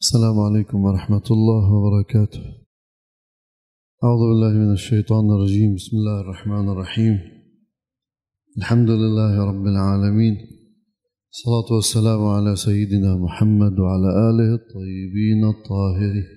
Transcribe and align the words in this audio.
السلام 0.00 0.40
عليكم 0.40 0.84
ورحمة 0.84 1.26
الله 1.30 1.72
وبركاته. 1.74 2.42
أعوذ 4.04 4.22
بالله 4.30 4.52
من 4.64 4.72
الشيطان 4.72 5.30
الرجيم. 5.30 5.74
بسم 5.74 5.96
الله 5.96 6.20
الرحمن 6.20 6.68
الرحيم. 6.68 7.18
الحمد 8.58 8.90
لله 8.90 9.44
رب 9.50 9.66
العالمين. 9.66 10.36
الصلاة 11.34 11.68
والسلام 11.76 12.26
على 12.26 12.56
سيدنا 12.56 13.16
محمد 13.16 13.78
وعلى 13.78 14.10
آله 14.30 14.54
الطيبين 14.54 15.44
الطاهرين. 15.54 16.28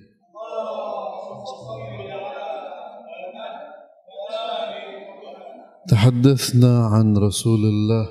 تحدثنا 5.88 6.86
عن 6.86 7.16
رسول 7.16 7.60
الله 7.60 8.08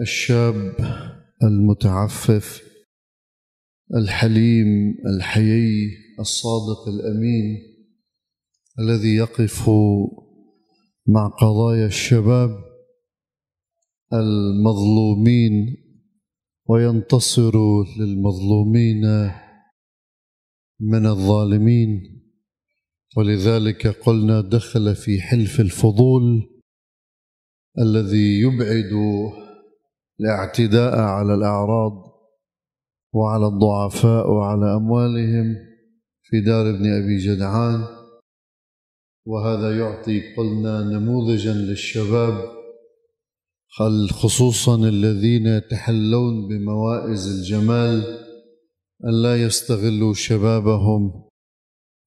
الشاب 0.00 0.74
المتعفف 1.42 2.67
الحليم 3.96 4.94
الحيي 5.06 5.90
الصادق 6.20 6.88
الأمين 6.88 7.58
الذي 8.78 9.14
يقف 9.16 9.70
مع 11.06 11.28
قضايا 11.28 11.86
الشباب 11.86 12.50
المظلومين 14.12 15.76
وينتصر 16.68 17.52
للمظلومين 17.98 19.30
من 20.80 21.06
الظالمين. 21.06 22.02
ولذلك 23.16 23.86
قلنا 23.86 24.40
دخل 24.40 24.94
في 24.94 25.20
حلف 25.20 25.60
الفضول 25.60 26.22
الذي 27.78 28.40
يبعد 28.40 28.92
الاعتداء 30.20 30.98
على 30.98 31.34
الأعراض 31.34 32.07
وعلى 33.12 33.46
الضعفاء 33.46 34.30
وعلى 34.30 34.76
أموالهم 34.76 35.56
في 36.22 36.40
دار 36.40 36.70
ابن 36.70 36.92
أبي 36.92 37.18
جدعان. 37.18 37.84
وهذا 39.26 39.78
يعطي 39.78 40.34
قلنا 40.36 40.82
نموذجا 40.82 41.52
للشباب 41.52 42.58
خصوصا 44.10 44.76
الذين 44.88 45.46
يتحلون 45.46 46.48
بموائز 46.48 47.38
الجمال 47.38 48.18
أن 49.04 49.22
لا 49.22 49.42
يستغلوا 49.42 50.14
شبابهم 50.14 51.28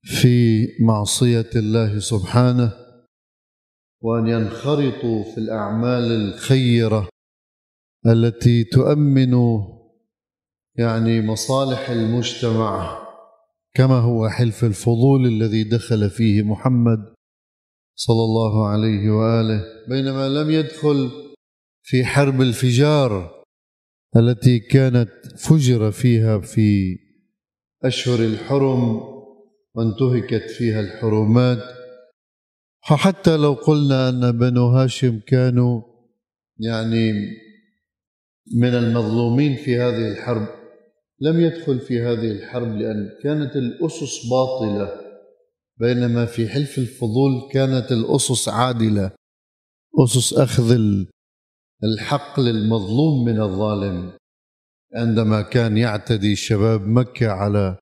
في 0.04 0.68
معصية 0.82 1.50
الله 1.56 2.00
سبحانه 2.00 2.74
وأن 4.02 4.28
ينخرطوا 4.28 5.24
في 5.24 5.38
الأعمال 5.38 6.12
الخيرة 6.12 7.10
التي 8.06 8.64
تؤمن 8.64 9.34
يعني 10.82 11.22
مصالح 11.22 11.90
المجتمع 11.90 13.02
كما 13.74 13.96
هو 14.00 14.30
حلف 14.30 14.64
الفضول 14.64 15.26
الذي 15.26 15.64
دخل 15.64 16.10
فيه 16.10 16.42
محمد 16.42 17.14
صلى 17.96 18.24
الله 18.24 18.68
عليه 18.68 19.10
وآله 19.12 19.64
بينما 19.90 20.30
لم 20.30 20.50
يدخل 20.50 21.12
في 21.84 22.06
حرب 22.06 22.42
الفجار 22.42 23.44
التي 24.16 24.60
كانت 24.60 25.10
فجر 25.38 25.92
فيها 25.92 26.40
في 26.40 26.98
أشهر 27.84 28.20
الحرم 28.20 29.02
وانتهكت 29.76 30.50
فيها 30.50 30.80
الحرمات. 30.80 31.64
وحتى 32.92 33.38
لو 33.38 33.54
قلنا 33.54 34.10
أن 34.10 34.38
بنو 34.38 34.68
هاشم 34.68 35.20
كانوا 35.28 35.82
يعني 36.60 37.12
من 38.56 38.76
المظلومين 38.76 39.56
في 39.56 39.78
هذه 39.78 40.12
الحرب 40.12 40.61
لم 41.22 41.40
يدخل 41.40 41.80
في 41.80 42.02
هذه 42.02 42.32
الحرب 42.32 42.78
لأن 42.78 43.10
كانت 43.24 43.56
الأسس 43.56 44.30
باطلة 44.30 45.02
بينما 45.78 46.26
في 46.26 46.50
حلف 46.50 46.78
الفضول 46.78 47.50
كانت 47.52 47.92
الأسس 47.92 48.50
عادلة 48.50 49.12
أسس 50.04 50.34
أخذ 50.34 50.78
الحق 51.84 52.40
للمظلوم 52.40 53.26
من 53.26 53.42
الظالم. 53.42 54.12
عندما 54.96 55.42
كان 55.42 55.78
يعتدي 55.78 56.36
شباب 56.36 56.88
مكة 56.88 57.28
على 57.28 57.78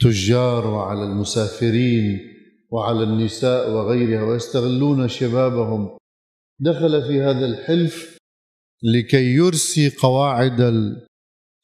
تجار 0.00 0.66
وعلى 0.66 1.04
المسافرين 1.04 2.20
وعلى 2.70 3.02
النساء 3.02 3.70
وغيرها 3.70 4.22
ويستغلون 4.22 5.08
شبابهم 5.08 5.98
دخل 6.60 7.02
في 7.02 7.22
هذا 7.22 7.46
الحلف 7.46 8.18
لكي 8.82 9.34
يرسي 9.34 9.90
قواعد 9.90 10.60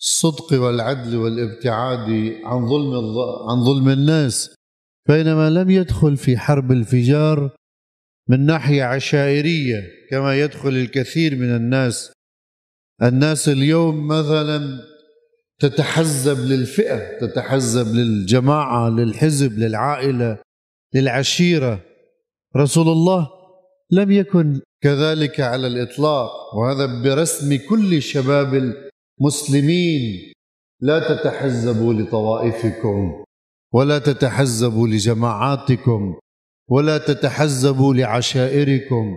الصدق 0.01 0.61
والعدل 0.61 1.17
والابتعاد 1.17 2.35
عن 2.45 2.69
ظلم 2.69 3.19
عن 3.51 3.65
ظلم 3.65 3.89
الناس. 3.89 4.55
بينما 5.09 5.51
لم 5.51 5.71
يدخل 5.71 6.17
في 6.17 6.39
حرب 6.39 6.73
الفجار 6.73 7.51
من 8.29 8.47
ناحية 8.47 8.83
عشائرية 8.85 9.83
كما 10.11 10.41
يدخل 10.41 10.69
الكثير 10.69 11.37
من 11.37 11.57
الناس. 11.57 12.13
الناس 13.03 13.49
اليوم 13.49 14.07
مثلا 14.07 14.81
تتحزب 15.59 16.39
للفئة 16.39 17.19
تتحزب 17.21 17.95
للجماعة 17.95 18.89
للحزب 18.89 19.59
للعائلة 19.59 20.39
للعشيرة. 20.95 21.81
رسول 22.57 22.89
الله 22.89 23.29
لم 23.91 24.11
يكن 24.11 24.61
كذلك 24.83 25.41
على 25.41 25.67
الإطلاق 25.67 26.31
وهذا 26.55 27.03
برسم 27.03 27.59
كل 27.69 28.03
شباب 28.03 28.75
المسلمين 29.21 30.33
لا 30.81 30.99
تتحزبوا 31.09 31.95
لطوائفكم 31.95 33.25
ولا 33.75 33.99
تتحزبوا 33.99 34.89
لجماعاتكم 34.89 36.15
ولا 36.69 36.99
تتحزبوا 36.99 37.95
لعشائركم. 37.95 39.17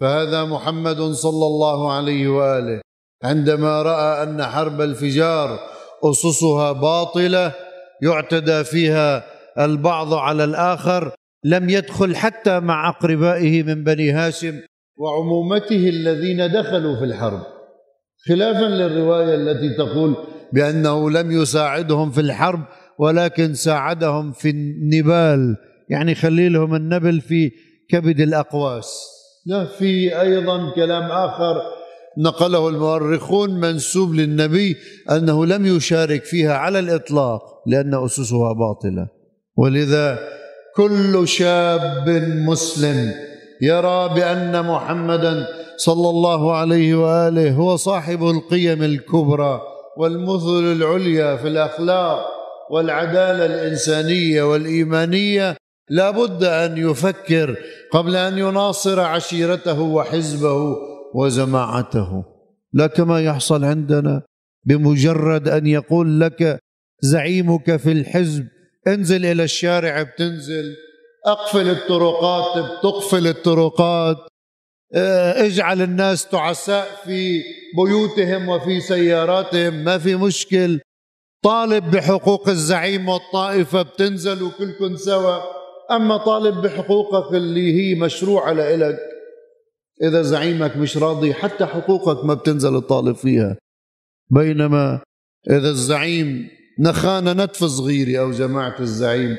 فهذا 0.00 0.44
محمد 0.44 1.00
صلى 1.00 1.46
الله 1.46 1.92
عليه 1.92 2.28
وآله 2.28 2.80
عندما 3.24 3.82
رأى 3.82 4.22
أن 4.22 4.42
حرب 4.42 4.80
الفجار 4.80 5.58
أسسها 6.04 6.72
باطلة 6.72 7.54
يعتدى 8.02 8.64
فيها 8.64 9.24
البعض 9.58 10.14
على 10.14 10.44
الآخر 10.44 11.14
لم 11.44 11.68
يدخل 11.70 12.16
حتى 12.16 12.60
مع 12.60 12.88
أقربائه 12.88 13.62
من 13.62 13.84
بني 13.84 14.10
هاشم 14.10 14.60
وعمومته 14.98 15.88
الذين 15.88 16.52
دخلوا 16.52 16.98
في 16.98 17.04
الحرب. 17.04 17.57
خلافا 18.26 18.64
للرواية 18.64 19.34
التي 19.34 19.76
تقول 19.76 20.16
بأنه 20.52 21.10
لم 21.10 21.30
يساعدهم 21.30 22.10
في 22.10 22.20
الحرب 22.20 22.60
ولكن 22.98 23.54
ساعدهم 23.54 24.32
في 24.32 24.50
النبال 24.50 25.56
يعني 25.90 26.14
خلي 26.14 26.48
لهم 26.48 26.74
النبل 26.74 27.20
في 27.20 27.50
كبد 27.90 28.20
الأقواس. 28.20 29.18
لا 29.46 29.64
في 29.64 30.20
أيضا 30.20 30.72
كلام 30.74 31.02
آخر 31.02 31.62
نقله 32.18 32.68
المؤرخون 32.68 33.60
منسوب 33.60 34.14
للنبي 34.14 34.76
أنه 35.10 35.46
لم 35.46 35.66
يشارك 35.66 36.24
فيها 36.24 36.54
على 36.54 36.78
الإطلاق 36.78 37.42
لأن 37.66 38.04
أسسها 38.04 38.52
باطلة. 38.52 39.08
ولذا 39.56 40.18
كل 40.76 41.28
شاب 41.28 42.08
مسلم 42.46 43.12
يرى 43.62 44.08
بأن 44.14 44.62
محمدا 44.64 45.46
صلى 45.78 46.10
الله 46.10 46.56
عليه 46.56 46.94
وآله 46.94 47.52
هو 47.52 47.76
صاحب 47.76 48.22
القيم 48.22 48.82
الكبرى 48.82 49.60
والمثل 49.96 50.72
العليا 50.72 51.36
في 51.36 51.48
الأخلاق 51.48 52.26
والعدالة 52.70 53.46
الإنسانية 53.46 54.42
والإيمانية. 54.42 55.56
لا 55.90 56.10
بد 56.10 56.44
أن 56.44 56.76
يفكر 56.78 57.56
قبل 57.92 58.16
أن 58.16 58.38
يناصر 58.38 59.00
عشيرته 59.00 59.80
وحزبه 59.80 60.76
وجماعته. 61.14 62.24
لا 62.72 62.86
كما 62.86 63.20
يحصل 63.20 63.64
عندنا 63.64 64.22
بمجرد 64.66 65.48
أن 65.48 65.66
يقول 65.66 66.20
لك 66.20 66.58
زعيمك 67.00 67.76
في 67.76 67.92
الحزب 67.92 68.46
انزل 68.88 69.26
إلى 69.26 69.44
الشارع 69.44 70.02
بتنزل 70.02 70.74
أقفل 71.26 71.70
الطرقات 71.70 72.64
بتقفل 72.64 73.26
الطرقات. 73.26 74.16
اجعل 74.94 75.82
الناس 75.82 76.28
تعساء 76.28 76.86
في 77.04 77.42
بيوتهم 77.76 78.48
وفي 78.48 78.80
سياراتهم 78.80 79.84
ما 79.84 79.98
في 79.98 80.14
مشكل. 80.14 80.80
طالب 81.44 81.90
بحقوق 81.90 82.48
الزعيم 82.48 83.08
والطائفة 83.08 83.82
بتنزلوا 83.82 84.50
كلكم 84.58 84.96
سوا. 84.96 85.38
أما 85.90 86.16
طالب 86.16 86.62
بحقوقك 86.62 87.34
اللي 87.34 87.72
هي 87.80 87.94
مشروعة 87.94 88.52
لإلك 88.52 88.98
إذا 90.02 90.22
زعيمك 90.22 90.76
مش 90.76 90.96
راضي 90.96 91.34
حتى 91.34 91.66
حقوقك 91.66 92.24
ما 92.24 92.34
بتنزل 92.34 92.76
الطالب 92.76 93.16
فيها. 93.16 93.56
بينما 94.30 95.00
إذا 95.50 95.68
الزعيم 95.68 96.48
نخانا 96.80 97.44
نتف 97.44 97.64
صغيرة 97.64 98.20
أو 98.20 98.30
جماعة 98.30 98.80
الزعيم 98.80 99.36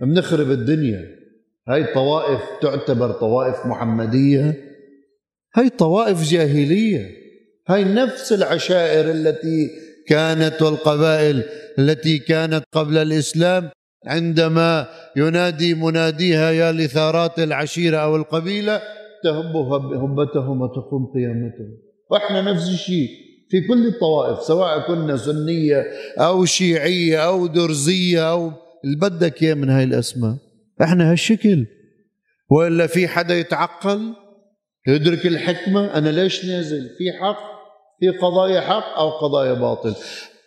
بنخرب 0.00 0.50
الدنيا. 0.50 1.18
هاي 1.68 1.94
طوائف 1.94 2.40
تعتبر 2.62 3.10
طوائف 3.12 3.66
محمدية. 3.66 4.67
هاي 5.54 5.68
طوائف 5.68 6.22
جاهلية. 6.22 7.10
هاي 7.68 7.84
نفس 7.84 8.32
العشائر 8.32 9.10
التي 9.10 9.70
كانت 10.08 10.62
والقبائل 10.62 11.42
التي 11.78 12.18
كانت 12.18 12.64
قبل 12.72 12.98
الإسلام 12.98 13.70
عندما 14.06 14.86
ينادي 15.16 15.74
مناديها 15.74 16.50
يا 16.50 16.72
لثارات 16.72 17.38
العشيرة 17.38 17.96
أو 17.96 18.16
القبيلة 18.16 18.82
تهب 19.24 19.56
هبتهم 19.56 20.60
وتقوم 20.60 21.06
قيامتهم. 21.14 21.78
وإحنا 22.10 22.42
نفس 22.52 22.68
الشيء 22.68 23.08
في 23.50 23.60
كل 23.60 23.86
الطوائف 23.86 24.42
سواء 24.42 24.86
كنا 24.86 25.16
سنية 25.16 25.84
أو 26.18 26.44
شيعية 26.44 27.18
أو 27.18 27.46
درزية 27.46 28.30
أو 28.30 28.52
اللي 28.84 28.96
بدك 28.96 29.42
إياه 29.42 29.54
من 29.54 29.70
هاي 29.70 29.84
الأسماء. 29.84 30.36
إحنا 30.82 31.12
هالشكل. 31.12 31.66
وإلا 32.50 32.86
في 32.86 33.08
حدا 33.08 33.38
يتعقل؟ 33.38 34.14
يدرك 34.88 35.26
الحكمة 35.26 35.98
أنا 35.98 36.08
ليش 36.08 36.44
نازل؟ 36.44 36.88
في 36.98 37.12
حق؟ 37.20 37.58
في 38.00 38.08
قضايا 38.08 38.60
حق 38.60 38.98
أو 38.98 39.10
قضايا 39.10 39.52
باطل؟ 39.52 39.94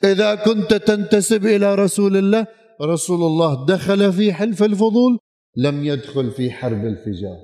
إذا 0.04 0.36
كنت 0.36 0.74
تنتسب 0.74 1.46
إلى 1.46 1.76
رسول 1.76 2.18
الله 2.18 2.48
رسول 2.82 3.24
الله 3.24 3.66
دخل 3.66 4.14
في 4.14 4.34
حلف 4.34 4.64
الفضول 4.64 5.20
لم 5.58 5.86
يدخل 5.86 6.32
في 6.32 6.52
حرب 6.52 6.86
الفجار. 6.86 7.38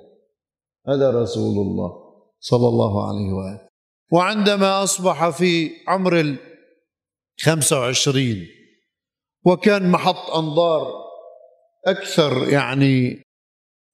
هذا 0.88 1.21
رسول 1.21 1.67
الله 1.67 1.91
صلى 2.39 2.67
الله 2.67 3.07
عليه 3.07 3.33
وآله. 3.33 3.67
وعندما 4.11 4.83
أصبح 4.83 5.29
في 5.29 5.71
عمر 5.88 6.38
الخمسة 7.39 7.79
وعشرين 7.79 8.47
وكان 9.45 9.91
محط 9.91 10.31
أنظار 10.35 10.88
أكثر 11.88 12.49
يعني 12.49 13.21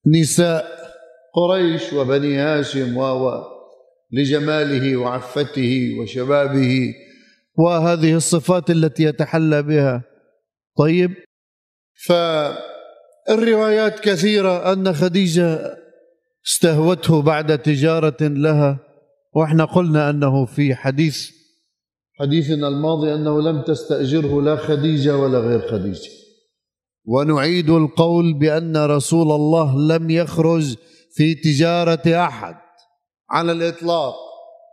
نساء 0.07 0.82
قريش 1.33 1.93
وبني 1.93 2.37
هاشم 2.37 2.97
و 2.97 3.43
لجماله 4.11 4.97
وعفته 4.97 5.95
وشبابه. 5.99 6.93
وهذه 7.57 8.15
الصفات 8.15 8.69
التي 8.69 9.03
يتحلى 9.03 9.63
بها. 9.63 10.03
طيب. 10.77 11.11
فالروايات 12.05 13.99
كثيرة 13.99 14.73
أن 14.73 14.93
خديجة 14.93 15.77
استهوته 16.47 17.21
بعد 17.21 17.59
تجارة 17.59 18.17
لها 18.21 18.79
وإحنا 19.33 19.65
قلنا 19.65 20.09
أنه 20.09 20.45
في 20.45 20.75
حديث 20.75 21.29
حديثنا 22.19 22.67
الماضي 22.67 23.13
أنه 23.13 23.41
لم 23.41 23.61
تستأجره 23.61 24.41
لا 24.41 24.55
خديجة 24.55 25.17
ولا 25.17 25.39
غير 25.39 25.59
خديجة. 25.59 26.09
ونعيد 27.05 27.69
القول 27.69 28.33
بأن 28.33 28.77
رسول 28.77 29.31
الله 29.31 29.77
لم 29.77 30.09
يخرج 30.09 30.75
في 31.13 31.35
تجارة 31.35 32.25
أحد 32.25 32.55
على 33.29 33.51
الإطلاق 33.51 34.15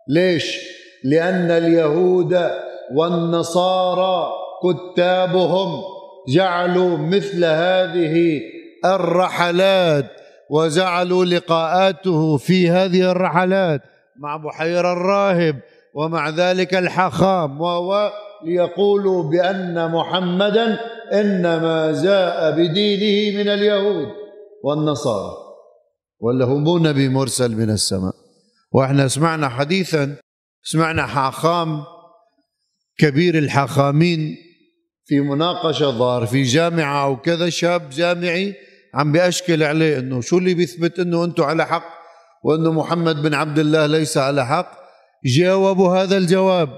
ليش؟ 0.08 0.56
لأن 1.04 1.50
اليهود 1.50 2.50
والنصارى 2.94 4.32
كتابهم 4.62 5.82
جعلوا 6.28 6.96
مثل 6.96 7.44
هذه 7.44 8.40
الرحلات 8.84 10.06
وجعلوا 10.50 11.24
لقاءاته 11.24 12.36
في 12.36 12.70
هذه 12.70 13.10
الرحلات 13.10 13.80
مع 14.18 14.36
بحير 14.36 14.92
الراهب 14.92 15.60
ومع 15.94 16.28
ذلك 16.28 16.74
الحخام 16.74 17.60
وهو 17.60 18.12
ليقولوا 18.44 19.22
بأن 19.22 19.90
محمدا 19.90 20.80
إنما 21.12 22.02
جاء 22.02 22.50
بدينه 22.50 23.38
من 23.38 23.48
اليهود 23.48 24.08
والنصارى 24.64 25.49
ولا 26.20 26.44
هو 26.44 26.58
مو 26.58 26.78
نبي 26.78 27.08
مرسل 27.08 27.56
من 27.56 27.70
السماء. 27.70 28.14
وإحنا 28.72 29.08
سمعنا 29.08 29.48
حديثا 29.48 30.16
سمعنا 30.62 31.06
حاخام 31.06 31.84
كبير 32.98 33.38
الحاخامين 33.38 34.36
في 35.04 35.20
مناقشة 35.20 35.90
ظهر 35.90 36.26
في 36.26 36.42
جامعة 36.42 37.04
أو 37.04 37.16
كذا 37.16 37.48
شاب 37.48 37.90
جامعي 37.90 38.54
عم 38.94 39.12
بأشكل 39.12 39.62
عليه 39.62 39.98
أنه 39.98 40.20
شو 40.20 40.38
اللي 40.38 40.54
بيثبت 40.54 40.98
أنه 40.98 41.24
أنتم 41.24 41.44
على 41.44 41.66
حق 41.66 41.84
وأنه 42.44 42.72
محمد 42.72 43.22
بن 43.22 43.34
عبد 43.34 43.58
الله 43.58 43.86
ليس 43.86 44.18
على 44.18 44.46
حق؟ 44.46 44.80
جاوبوا 45.24 45.96
هذا 45.96 46.16
الجواب. 46.16 46.68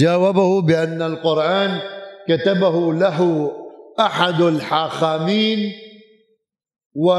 جاوبه 0.00 0.62
بأن 0.62 1.02
القرآن 1.02 1.80
كتبه 2.28 2.94
له 2.94 3.50
أحد 4.00 4.40
الحاخامين 4.40 5.72
و 6.94 7.12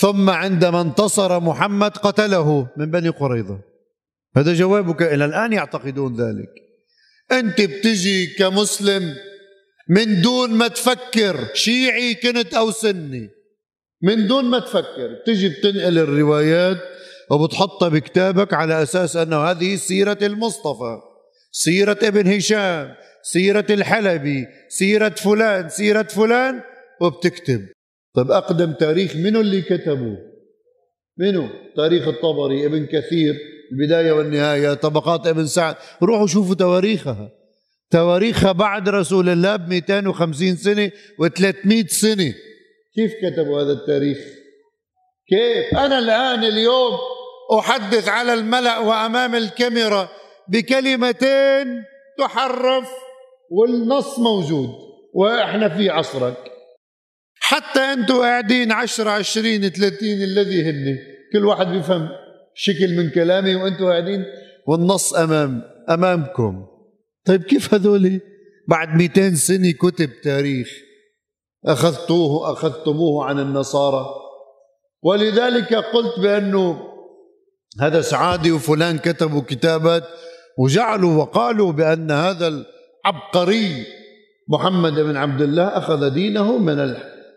ثم 0.00 0.30
عندما 0.30 0.80
انتصر 0.80 1.40
محمد 1.40 1.96
قتله 1.96 2.68
من 2.76 2.90
بني 2.90 3.08
قريظة. 3.08 3.60
هذا 4.36 4.54
جوابك 4.54 5.02
إلى 5.02 5.24
الآن 5.24 5.52
يعتقدون 5.52 6.16
ذلك. 6.16 6.48
أنت 7.32 7.60
بتجي 7.60 8.26
كمسلم 8.26 9.14
من 9.88 10.22
دون 10.22 10.50
ما 10.50 10.68
تفكر 10.68 11.48
شيعي 11.54 12.14
كنت 12.14 12.54
أو 12.54 12.70
سني. 12.70 13.30
من 14.02 14.26
دون 14.26 14.44
ما 14.44 14.58
تفكر 14.58 15.16
بتجي 15.22 15.48
بتنقل 15.48 15.98
الروايات 15.98 16.76
وبتحطها 17.30 17.88
بكتابك 17.88 18.54
على 18.54 18.82
أساس 18.82 19.16
أنه 19.16 19.36
هذه 19.36 19.76
سيرة 19.76 20.18
المصطفى 20.22 20.98
سيرة 21.52 21.98
ابن 22.02 22.32
هشام 22.32 22.94
سيرة 23.22 23.66
الحلبي 23.70 24.46
سيرة 24.68 25.08
فلان 25.08 25.68
سيرة 25.68 26.02
فلان 26.02 26.60
وبتكتب. 27.00 27.77
طيب 28.18 28.30
أقدم 28.30 28.72
تاريخ 28.72 29.16
منو 29.16 29.40
اللي 29.40 29.62
كتبه 29.62 30.16
منو؟ 31.18 31.48
تاريخ 31.76 32.08
الطبري 32.08 32.66
ابن 32.66 32.86
كثير 32.86 33.34
البداية 33.72 34.12
والنهاية 34.12 34.74
طبقات 34.74 35.26
ابن 35.26 35.46
سعد. 35.46 35.76
روحوا 36.02 36.26
شوفوا 36.26 36.54
تواريخها. 36.54 37.30
تواريخها 37.90 38.52
بعد 38.52 38.88
رسول 38.88 39.28
الله 39.28 39.56
ب 39.56 39.68
250 39.68 40.56
سنة 40.56 40.90
و300 41.22 41.86
سنة. 41.86 42.34
كيف 42.94 43.12
كتبوا 43.22 43.62
هذا 43.62 43.72
التاريخ؟ 43.72 44.18
كيف؟ 45.28 45.78
أنا 45.78 45.98
الآن 45.98 46.44
اليوم 46.44 46.92
أحدث 47.58 48.08
على 48.08 48.34
الملأ 48.34 48.78
وأمام 48.78 49.34
الكاميرا 49.34 50.08
بكلمتين 50.48 51.84
تحرف 52.18 52.90
والنص 53.50 54.18
موجود 54.18 54.68
وإحنا 55.14 55.68
في 55.68 55.90
عصرك. 55.90 56.57
حتى 57.48 57.80
أنتم 57.80 58.20
قاعدين 58.20 58.72
عشرة 58.72 59.10
عشرين 59.10 59.68
ثلاثين 59.68 60.22
الذي 60.22 60.70
هن. 60.70 60.98
كل 61.32 61.44
واحد 61.44 61.66
بيفهم 61.66 62.08
شكل 62.54 62.96
من 62.96 63.10
كلامي 63.10 63.54
وأنتم 63.54 63.84
قاعدين 63.84 64.24
والنص 64.66 65.14
أمام 65.14 65.62
أمامكم. 65.90 66.66
طيب 67.24 67.42
كيف 67.42 67.74
هذول 67.74 68.20
بعد 68.68 68.94
200 68.94 69.34
سنة 69.34 69.70
كتب 69.70 70.10
تاريخ. 70.22 70.68
أخذتوه 71.66 72.52
أخذتموه 72.52 73.24
عن 73.24 73.38
النصارى. 73.38 74.06
ولذلك 75.02 75.74
قلت 75.74 76.20
بأنه 76.20 76.78
هذا 77.80 78.00
سعادي 78.00 78.52
وفلان 78.52 78.98
كتبوا 78.98 79.42
كتابات 79.42 80.04
وجعلوا 80.58 81.16
وقالوا 81.16 81.72
بأن 81.72 82.10
هذا 82.10 82.48
العبقري 82.48 83.86
محمد 84.48 84.92
بن 84.92 85.16
عبد 85.16 85.42
الله 85.42 85.64
أخذ 85.64 86.10
دينه 86.10 86.58
من 86.58 86.78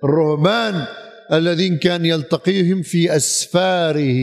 الرهبان 0.04 0.86
الذين 1.34 1.78
كان 1.78 2.06
يلتقيهم 2.06 2.82
في 2.82 3.16
أسفاره. 3.16 4.16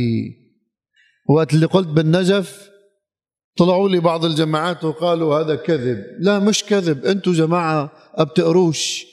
وقت 1.29 1.55
اللي 1.55 1.67
قلت 1.67 1.89
بالنجف 1.89 2.71
طلعوا 3.59 3.89
لي 3.89 4.01
بعض 4.01 4.25
الجماعات 4.25 4.85
وقالوا 4.85 5.41
هذا 5.41 5.55
كذب. 5.55 6.05
لا 6.21 6.39
مش 6.39 6.65
كذب. 6.65 7.05
أنتم 7.05 7.33
جماعة 7.33 7.93
ما 8.19 8.25
بتقروش. 8.25 9.07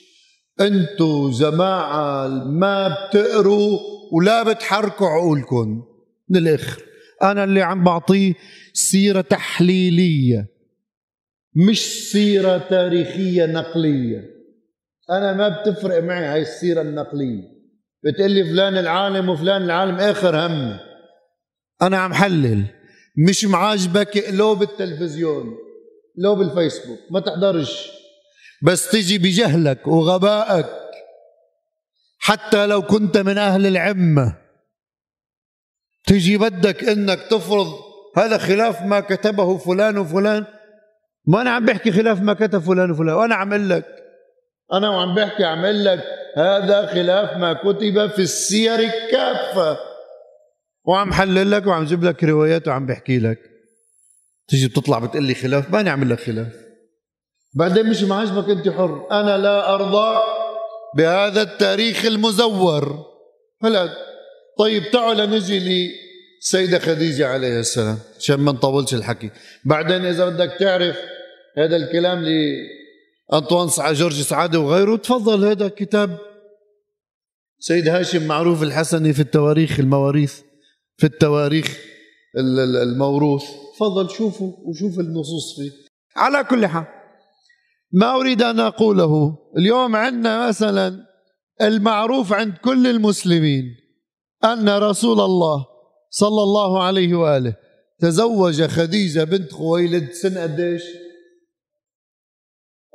أنتم 0.60 1.30
جماعة 1.30 2.28
ما 2.44 2.88
بتقروا 2.88 3.78
ولا 4.12 4.42
بتحركوا 4.42 5.08
عقولكم. 5.08 5.82
من 6.30 6.36
الآخر 6.36 6.82
أنا 7.22 7.44
اللي 7.44 7.62
عم 7.62 7.84
بعطيه 7.84 8.34
سيرة 8.72 9.20
تحليلية 9.20 10.48
مش 11.68 12.10
سيرة 12.12 12.58
تاريخية 12.58 13.46
نقلية. 13.46 14.35
أنا 15.10 15.32
ما 15.32 15.48
بتفرق 15.48 16.02
معي 16.02 16.24
هاي 16.24 16.42
السيرة 16.42 16.80
النقلية. 16.80 17.42
بتقول 18.04 18.30
لي 18.30 18.44
فلان 18.44 18.78
العالم 18.78 19.28
وفلان 19.28 19.62
العالم 19.62 19.96
آخر 19.96 20.46
همي 20.46 20.80
أنا 21.82 21.98
عم 21.98 22.14
حلل. 22.14 22.64
مش 23.28 23.44
معاجبك 23.44 24.24
لو 24.30 24.54
بالتلفزيون 24.54 25.54
لو 26.18 26.34
بالفيسبوك. 26.34 26.98
ما 27.10 27.20
تحضرش. 27.20 27.90
بس 28.62 28.90
تجي 28.90 29.18
بجهلك 29.18 29.86
وغبائك. 29.86 30.66
حتى 32.18 32.66
لو 32.66 32.82
كنت 32.82 33.16
من 33.16 33.38
أهل 33.38 33.66
العمة. 33.66 34.36
تجي 36.06 36.38
بدك 36.38 36.84
إنك 36.84 37.18
تفرض 37.30 37.66
هذا 38.16 38.38
خلاف 38.38 38.82
ما 38.82 39.00
كتبه 39.00 39.58
فلان 39.58 39.98
وفلان. 39.98 40.46
ما 41.26 41.40
أنا 41.40 41.50
عم 41.50 41.64
بحكي 41.64 41.92
خلاف 41.92 42.20
ما 42.20 42.34
كتب 42.34 42.58
فلان 42.58 42.90
وفلان. 42.90 43.14
وأنا 43.14 43.34
عم 43.34 43.52
أقول 43.52 43.70
لك 43.70 43.95
أنا 44.72 44.90
وعم 44.90 45.14
بحكي 45.14 45.44
عمل 45.44 45.84
لك 45.84 46.04
هذا 46.36 46.86
خلاف 46.86 47.36
ما 47.36 47.52
كتب 47.52 48.06
في 48.06 48.22
السير 48.22 48.78
الكافة. 48.78 49.78
وعم 50.84 51.12
حلل 51.12 51.50
لك 51.50 51.66
وعم 51.66 51.84
جيب 51.84 52.04
لك 52.04 52.24
روايات 52.24 52.68
وعم 52.68 52.86
بحكي 52.86 53.18
لك. 53.18 53.38
تيجي 54.48 54.68
بتطلع 54.68 54.98
بتقول 54.98 55.22
لي 55.22 55.34
خلاف 55.34 55.70
ما 55.70 55.82
نعمل 55.82 56.10
لك 56.10 56.20
خلاف. 56.20 56.52
بعدين 57.54 57.86
مش 57.86 58.02
معجبك 58.02 58.50
أنت 58.50 58.68
حر. 58.68 59.06
أنا 59.10 59.38
لا 59.38 59.74
أرضى 59.74 60.18
بهذا 60.96 61.42
التاريخ 61.42 62.04
المزور. 62.04 63.04
هلا 63.62 63.88
طيب 64.58 64.90
تعال 64.90 65.30
نجي 65.30 65.88
لسيدة 66.40 66.78
خديجة 66.78 67.26
عليه 67.28 67.60
السلام 67.60 67.98
عشان 68.18 68.36
ما 68.36 68.52
نطولش 68.52 68.94
الحكي. 68.94 69.30
بعدين 69.64 70.04
إذا 70.04 70.28
بدك 70.28 70.56
تعرف 70.58 70.96
هذا 71.58 71.76
الكلام 71.76 72.24
لأنطوان 73.32 73.68
سعى 73.68 73.92
جورج 73.92 74.20
سعادة 74.20 74.60
وغيره. 74.60 74.96
تفضل 74.96 75.44
هذا 75.44 75.68
كتاب 75.68 76.18
سيد 77.58 77.88
هاشم 77.88 78.26
معروف 78.26 78.62
الحسني 78.62 79.12
في 79.12 79.20
التواريخ 79.20 79.80
المواريث 79.80 80.40
في 80.96 81.06
التواريخ 81.06 81.78
الموروث. 82.82 83.44
تفضل 83.76 84.10
شوفوا 84.10 84.52
وشوف 84.64 85.00
النصوص 85.00 85.56
فيه. 85.56 85.70
على 86.16 86.44
كل 86.44 86.66
حال. 86.66 86.84
ما 87.92 88.14
أريد 88.14 88.42
أن 88.42 88.60
أقوله 88.60 89.38
اليوم 89.58 89.96
عندنا 89.96 90.48
مثلا 90.48 91.06
المعروف 91.62 92.32
عند 92.32 92.54
كل 92.54 92.86
المسلمين 92.86 93.64
أن 94.44 94.68
رسول 94.68 95.20
الله 95.20 95.66
صلى 96.10 96.42
الله 96.42 96.82
عليه 96.82 97.14
وآله 97.14 97.56
تزوج 97.98 98.62
خديجة 98.62 99.24
بنت 99.24 99.52
خويلد 99.52 100.12
سن 100.12 100.38
قديش؟ 100.38 100.82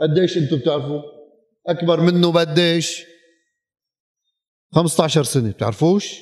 قديش 0.01 0.38
أنتم 0.38 0.58
بتعرفوا 0.58 1.01
أكبر 1.67 2.01
منه 2.01 2.31
بقديش؟ 2.31 3.03
15 4.74 5.24
سنة 5.24 5.51
بتعرفوش؟ 5.51 6.15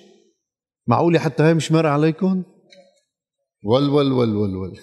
معقولة 0.88 1.20
حتى 1.20 1.44
هي 1.44 1.54
مش 1.54 1.72
مر 1.72 1.88
عليكم؟ 1.88 2.44
ول 3.64 3.90
ول 3.90 4.12
ول 4.12 4.36
ول 4.36 4.56
ول 4.56 4.78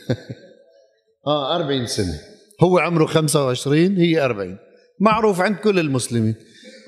آه 1.27 1.57
40 1.57 1.87
سنة. 1.87 2.21
هو 2.63 2.79
عمره 2.79 3.07
25 3.07 3.97
هي 3.97 4.25
40 4.25 4.59
معروف 5.01 5.41
عند 5.41 5.57
كل 5.57 5.79
المسلمين. 5.79 6.35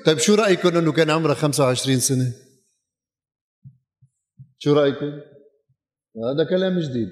طيب 0.05 0.17
شو 0.17 0.35
رأيكم 0.35 0.77
إنه 0.77 0.91
كان 0.91 1.09
عمره 1.09 1.33
25 1.33 1.99
سنة؟ 1.99 2.33
شو 4.57 4.73
رأيكم؟ 4.73 5.11
هذا 6.25 6.49
كلام 6.49 6.79
جديد. 6.79 7.09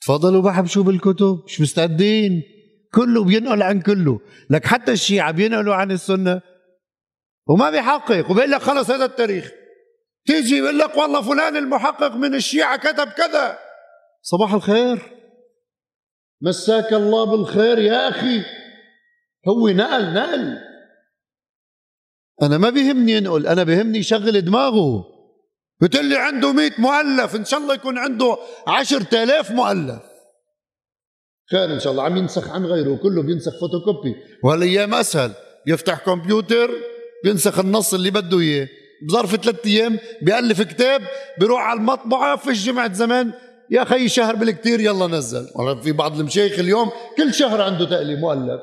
تفضلوا 0.00 0.42
بحبشوا 0.42 0.82
بالكتب 0.82 1.42
مش 1.46 1.60
مستعدين. 1.60 2.42
كله 2.94 3.24
بينقل 3.24 3.62
عن 3.62 3.80
كله. 3.80 4.20
لك 4.50 4.66
حتى 4.66 4.92
الشيعة 4.92 5.30
بينقلوا 5.30 5.74
عن 5.74 5.90
السنة. 5.90 6.40
وما 7.48 7.70
بيحقق. 7.70 8.30
وبيقول 8.30 8.50
لك 8.50 8.60
خلص 8.60 8.90
هذا 8.90 9.04
التاريخ. 9.04 9.50
تيجي 10.26 10.56
يقول 10.56 10.78
لك 10.78 10.96
والله 10.96 11.22
فلان 11.22 11.56
المحقق 11.56 12.12
من 12.12 12.34
الشيعة 12.34 12.76
كتب 12.76 13.08
كذا. 13.08 13.58
صباح 14.22 14.52
الخير. 14.54 15.12
مساك 16.42 16.92
الله 16.92 17.24
بالخير 17.24 17.78
يا 17.78 18.08
أخي. 18.08 18.42
هو 19.48 19.68
نقل 19.68 20.14
نقل. 20.14 20.58
أنا 22.42 22.58
ما 22.58 22.70
بيهمني 22.70 23.12
ينقل 23.12 23.46
أنا 23.46 23.62
بيهمني 23.62 23.98
يشغل 23.98 24.44
دماغه. 24.44 25.04
بتقول 25.82 26.04
لي 26.04 26.16
عنده 26.16 26.52
100 26.52 26.70
مؤلف 26.78 27.36
إن 27.36 27.44
شاء 27.44 27.60
الله 27.60 27.74
يكون 27.74 27.98
عنده 27.98 28.38
10000 28.66 29.50
مؤلف. 29.50 30.13
خير 31.50 31.72
إن 31.74 31.80
شاء 31.80 31.92
الله. 31.92 32.02
عم 32.02 32.16
ينسخ 32.16 32.48
عن 32.48 32.66
غيره 32.66 32.96
كله 32.96 33.22
بينسخ 33.22 33.52
فوتوكوبي 33.60 34.14
وهالايام 34.44 34.94
اسهل 34.94 35.32
يفتح 35.66 35.98
كمبيوتر 35.98 36.70
بينسخ 37.24 37.58
النص 37.58 37.94
اللي 37.94 38.10
بده 38.10 38.40
إياه. 38.40 38.68
بظرف 39.08 39.36
ثلاث 39.36 39.66
أيام 39.66 39.98
بيألف 40.22 40.62
كتاب 40.62 41.02
بيروح 41.38 41.60
على 41.62 41.78
المطبعة 41.78 42.36
فيش 42.36 42.66
جمعة 42.66 42.92
زمان. 42.92 43.32
يا 43.70 43.82
أخي 43.82 44.08
شهر 44.08 44.36
بالكثير 44.36 44.80
يلا 44.80 45.06
نزل. 45.06 45.48
في 45.82 45.92
بعض 45.92 46.18
المشايخ 46.18 46.58
اليوم 46.58 46.90
كل 47.16 47.34
شهر 47.34 47.60
عنده 47.60 47.84
تأليف 47.84 48.18
مؤلف. 48.18 48.60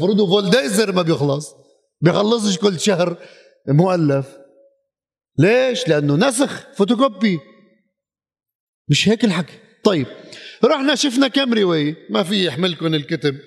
فرضوا 0.00 0.26
فولديزر 0.26 0.92
ما 0.92 1.02
بيخلص. 1.02 1.54
بيخلصش 2.00 2.58
كل 2.58 2.80
شهر 2.80 3.16
مؤلف. 3.68 4.26
ليش؟ 5.38 5.88
لأنه 5.88 6.28
نسخ 6.28 6.66
فوتوكوبي 6.74 7.38
مش 8.88 9.08
هيك 9.08 9.24
الحكي. 9.24 9.58
طيب 9.84 10.06
رحنا 10.64 10.94
شفنا 10.94 11.28
كم 11.28 11.54
رواية 11.54 11.96
ما 12.10 12.22
في 12.22 12.46
يحملكم 12.46 12.94
الكتب. 12.94 13.38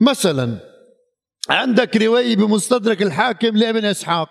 مثلا 0.00 0.58
عندك 1.48 1.96
رواية 1.96 2.36
بمستدرك 2.36 3.02
الحاكم 3.02 3.56
لابن 3.56 3.84
إسحاق. 3.84 4.28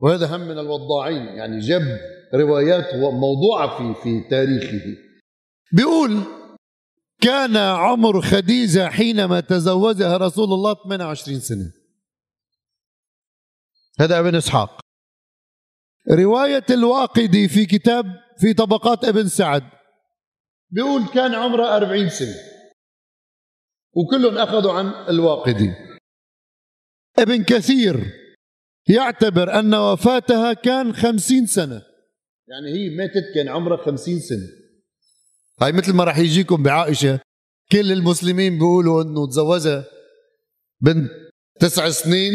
وهذا 0.00 0.36
هم 0.36 0.40
من 0.40 0.58
الوضاعين 0.58 1.22
يعني 1.22 1.58
جاب 1.58 2.00
روايات 2.34 2.94
موضوعة 2.94 3.78
في 3.78 4.02
في 4.02 4.28
تاريخه. 4.30 4.84
بيقول 5.72 6.22
كان 7.20 7.56
عمر 7.56 8.20
خديجة 8.20 8.88
حينما 8.88 9.40
تزوجها 9.40 10.16
رسول 10.16 10.52
الله 10.52 10.74
28 10.74 11.40
سنة. 11.40 11.72
هذا 14.00 14.18
ابن 14.18 14.34
إسحاق. 14.34 14.80
رواية 16.10 16.64
الواقدي 16.70 17.48
في 17.48 17.66
كتاب 17.66 18.06
في 18.40 18.54
طبقات 18.54 19.04
ابن 19.04 19.28
سعد. 19.28 19.75
بيقول 20.70 21.06
كان 21.14 21.34
عمره 21.34 21.76
أربعين 21.76 22.08
سنة. 22.08 22.34
وكلهم 23.92 24.38
أخذوا 24.38 24.72
عن 24.72 24.86
الواقدي 25.08 25.72
ابن 27.18 27.44
كثير 27.44 28.12
يعتبر 28.88 29.58
أن 29.58 29.74
وفاتها 29.74 30.52
كان 30.52 30.94
خمسين 30.94 31.46
سنة. 31.46 31.82
يعني 32.48 32.72
هي 32.74 32.96
ماتت 32.96 33.34
كان 33.34 33.48
عمرها 33.48 33.84
خمسين 33.84 34.20
سنة. 34.20 34.48
هاي 35.62 35.72
مثل 35.72 35.92
ما 35.92 36.04
راح 36.04 36.18
يجيكم 36.18 36.62
بعائشة 36.62 37.20
كل 37.72 37.92
المسلمين 37.92 38.54
بيقولوا 38.58 39.02
إنه 39.02 39.26
تزوجها 39.26 39.84
بنت 40.80 41.10
تسع 41.60 41.90
سنين 41.90 42.32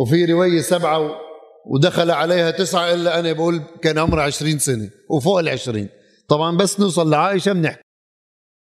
وفي 0.00 0.24
رواية 0.24 0.60
سبعة 0.60 1.20
ودخل 1.66 2.10
عليها 2.10 2.50
تسعة 2.50 2.94
إلا 2.94 3.18
أنا 3.18 3.32
بقول 3.32 3.62
كان 3.82 3.98
عمره 3.98 4.22
عشرين 4.22 4.58
سنة 4.58 4.90
وفوق 5.10 5.38
العشرين. 5.38 5.88
طبعا 6.28 6.56
بس 6.56 6.80
نوصل 6.80 7.10
لعائشة 7.10 7.52
بنحكي. 7.52 7.82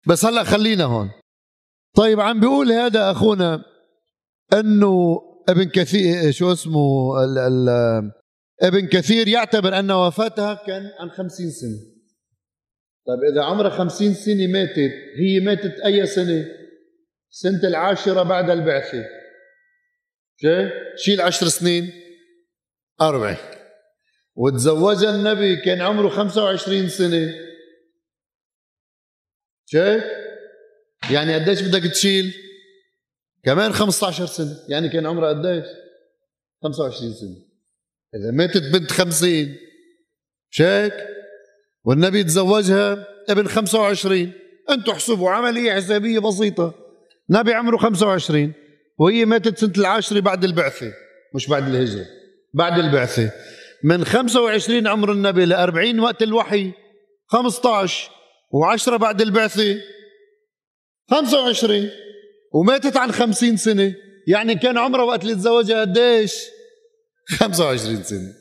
بس 0.07 0.25
هلأ 0.25 0.43
خلينا 0.43 0.83
هون. 0.83 1.11
طيب 1.95 2.19
عم 2.19 2.39
بيقول 2.39 2.71
هذا 2.71 3.11
أخونا 3.11 3.63
أنه 4.53 5.21
ابن 5.49 5.63
كثير 5.63 6.31
شو 6.31 6.51
اسمه؟ 6.51 7.23
ال 7.23 7.37
ال 7.37 7.69
ابن 8.61 8.87
كثير 8.87 9.27
يعتبر 9.27 9.79
أن 9.79 9.91
وفاتها 9.91 10.53
كان 10.53 10.91
عن 10.99 11.09
خمسين 11.09 11.49
سنة. 11.49 11.91
طيب 13.07 13.33
إذا 13.33 13.43
عمرها 13.43 13.69
خمسين 13.69 14.13
سنة 14.13 14.47
ماتت 14.47 14.91
هي 15.19 15.39
ماتت 15.39 15.79
أي 15.85 16.05
سنة؟ 16.05 16.45
سنة 17.29 17.63
العاشرة 17.63 18.23
بعد 18.23 18.49
البعثة. 18.49 19.05
شيل 20.95 21.21
عشر 21.21 21.47
سنين. 21.47 21.91
أربعة. 23.01 23.37
وتزوجها 24.35 25.15
النبي 25.15 25.55
كان 25.55 25.81
عمره 25.81 26.09
25 26.09 26.89
سنة. 26.89 27.50
شايف؟ 29.71 30.03
يعني 31.11 31.35
قديش 31.35 31.61
بدك 31.61 31.91
تشيل؟ 31.91 32.33
كمان 33.45 33.73
15 33.73 34.25
سنة. 34.25 34.57
يعني 34.69 34.89
كان 34.89 35.05
عمره 35.05 35.27
قديش؟ 35.27 35.65
25 36.63 37.13
سنة. 37.13 37.35
إذا 38.15 38.31
ماتت 38.31 38.63
بنت 38.73 38.91
50 38.91 39.55
شايف؟ 40.49 40.93
والنبي 41.83 42.23
تزوجها 42.23 43.07
ابن 43.29 43.47
25 43.47 44.31
أنتم 44.69 44.91
احسبوا 44.91 45.29
عملية 45.29 45.73
حسابية 45.73 46.19
بسيطة. 46.19 46.73
نبي 47.29 47.53
عمره 47.53 47.77
25 47.77 48.53
وهي 48.97 49.25
ماتت 49.25 49.57
سنة 49.57 49.73
العاشرة 49.77 50.19
بعد 50.19 50.43
البعثة. 50.43 50.93
مش 51.35 51.47
بعد 51.47 51.67
الهجرة. 51.67 52.05
بعد 52.53 52.79
البعثة. 52.79 53.31
من 53.83 54.05
25 54.05 54.87
عمر 54.87 55.11
النبي 55.11 55.45
ل 55.45 55.53
40 55.53 55.99
وقت 55.99 56.23
الوحي. 56.23 56.71
15 57.27 58.20
و10 58.53 58.89
بعد 58.89 59.21
البعثة 59.21 59.77
25 61.09 61.89
وماتت 62.53 62.97
عن 62.97 63.11
50 63.11 63.57
سنة. 63.57 63.95
يعني 64.27 64.55
كان 64.55 64.77
عمرها 64.77 65.03
وقت 65.03 65.23
اللي 65.23 65.35
تزوجها 65.35 65.81
قديش؟ 65.81 66.33
25 67.27 68.03
سنة. 68.03 68.33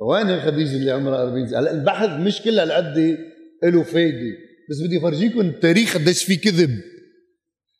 وين 0.00 0.40
خديجة 0.40 0.76
اللي 0.76 0.90
عمرها 0.90 1.22
40 1.22 1.48
سنة؟ 1.48 1.58
هلا 1.58 1.70
البحث 1.70 2.08
مش 2.08 2.42
كل 2.42 2.58
هالقد 2.58 3.18
له 3.64 3.82
فايدة. 3.82 4.36
بس 4.70 4.76
بدي 4.86 4.98
أفرجيكم 4.98 5.40
التاريخ 5.40 5.94
قديش 5.94 6.24
في 6.24 6.36
كذب. 6.36 6.70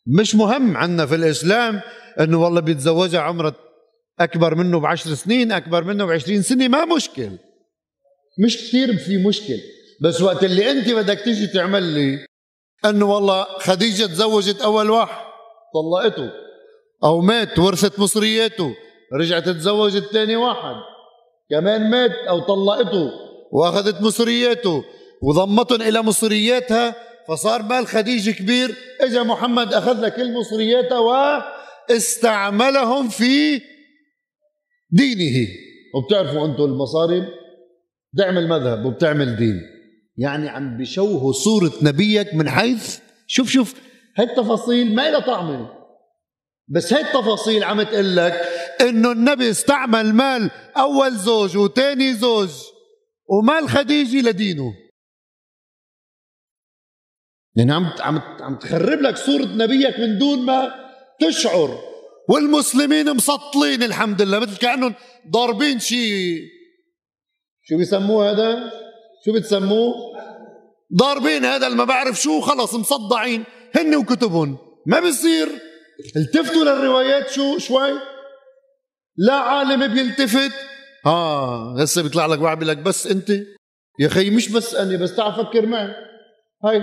مش 0.06 0.34
مهم 0.34 0.76
عنا 0.76 1.06
في 1.06 1.14
الإسلام 1.14 1.80
إنه 2.20 2.42
والله 2.42 2.60
بيتزوجها 2.60 3.20
عمرها 3.20 3.54
أكبر 4.20 4.54
منه 4.54 4.80
بعشر 4.80 5.14
سنين 5.14 5.52
أكبر 5.52 5.84
منه 5.84 6.04
بعشرين 6.04 6.42
سنة. 6.42 6.68
ما 6.68 6.84
مشكل. 6.84 7.30
مش 8.44 8.56
كثير 8.56 8.96
في 8.96 9.16
مشكل. 9.16 9.58
بس 10.00 10.22
وقت 10.22 10.44
اللي 10.44 10.70
أنت 10.70 10.90
بدك 10.90 11.20
تيجي 11.20 11.46
تعمل 11.46 11.82
لي 11.82 12.26
أنه 12.84 13.14
والله 13.14 13.44
خديجة 13.44 14.06
تزوجت 14.06 14.60
أول 14.60 14.90
واحد. 14.90 15.24
طلقته. 15.74 16.30
أو 17.04 17.20
مات 17.20 17.58
ورثت 17.58 17.98
مصرياته. 17.98 18.74
رجعت 19.20 19.48
تزوجت 19.48 20.04
ثاني 20.12 20.36
واحد. 20.36 20.74
كمان 21.50 21.90
مات 21.90 22.10
أو 22.28 22.40
طلقته. 22.40 23.10
وأخذت 23.52 24.02
مصرياته. 24.02 24.84
وضمتهم 25.22 25.82
إلى 25.82 26.02
مصرياتها. 26.02 26.94
فصار 27.28 27.62
مال 27.62 27.86
خديجة 27.86 28.30
كبير. 28.30 28.74
اجى 29.00 29.20
محمد 29.20 29.74
أخذ 29.74 30.00
لك 30.00 30.16
كل 30.16 30.32
مصرياتها 30.34 30.98
واستعملهم 31.90 33.08
في 33.08 33.60
دينه. 34.90 35.48
وبتعرفوا 35.94 36.46
أنتم 36.46 36.64
المصاري؟ 36.64 37.22
بتعمل 38.14 38.48
مذهب 38.48 38.84
وبتعمل 38.84 39.36
دين. 39.36 39.77
يعني 40.18 40.48
عم 40.48 40.76
بشوهوا 40.78 41.32
صورة 41.32 41.72
نبيك 41.82 42.34
من 42.34 42.50
حيث 42.50 42.98
شوف 43.26 43.50
شوف 43.50 43.74
هاي 44.16 44.26
التفاصيل 44.26 44.94
ما 44.94 45.10
لها 45.10 45.20
طعمة 45.20 45.78
بس 46.68 46.92
هاي 46.92 47.02
التفاصيل 47.02 47.64
عم 47.64 47.82
تقول 47.82 48.16
لك 48.16 48.32
إنه 48.80 49.12
النبي 49.12 49.50
استعمل 49.50 50.14
مال 50.14 50.50
أول 50.76 51.16
زوج 51.16 51.56
وثاني 51.56 52.14
زوج 52.14 52.50
ومال 53.28 53.68
خديجة 53.68 54.28
لدينه. 54.28 54.74
يعني 57.56 57.72
عم 57.72 57.92
عم 58.00 58.18
عم 58.40 58.58
تخرب 58.58 59.00
لك 59.00 59.16
صورة 59.16 59.44
نبيك 59.44 59.98
من 60.00 60.18
دون 60.18 60.38
ما 60.38 60.74
تشعر. 61.20 61.78
والمسلمين 62.28 63.16
مسطلين 63.16 63.82
الحمد 63.82 64.22
لله 64.22 64.38
مثل 64.38 64.56
كأنهم 64.56 64.94
ضاربين 65.30 65.78
شيء. 65.78 66.40
شو 67.62 67.76
بيسموه 67.76 68.30
هذا؟ 68.30 68.72
شو 69.24 69.32
بتسموه؟ 69.32 69.94
ضاربين 70.96 71.44
هذا 71.44 71.66
اللي 71.66 71.78
ما 71.78 71.84
بعرف 71.84 72.20
شو 72.20 72.40
خلص 72.40 72.74
مصدعين 72.74 73.44
هن 73.76 73.94
وكتبهم. 73.94 74.58
ما 74.86 75.00
بيصير. 75.00 75.48
التفتوا 76.16 76.64
للروايات 76.64 77.30
شو 77.30 77.58
شوي؟ 77.58 77.92
لا 79.16 79.34
عالم 79.34 79.94
بيلتفت. 79.94 80.52
آه 81.06 81.80
هسه 81.82 82.02
بيطلع 82.02 82.26
لك 82.26 82.40
واحد 82.40 82.58
بيقول 82.58 82.76
لك. 82.76 82.78
بس 82.78 83.06
أنت 83.06 83.30
يا 84.00 84.08
خي 84.08 84.30
مش 84.30 84.48
بس 84.48 84.74
أنا 84.74 84.96
بس 84.96 85.16
تعال 85.16 85.32
فكر 85.32 85.66
معي. 85.66 85.88
هاي 86.64 86.82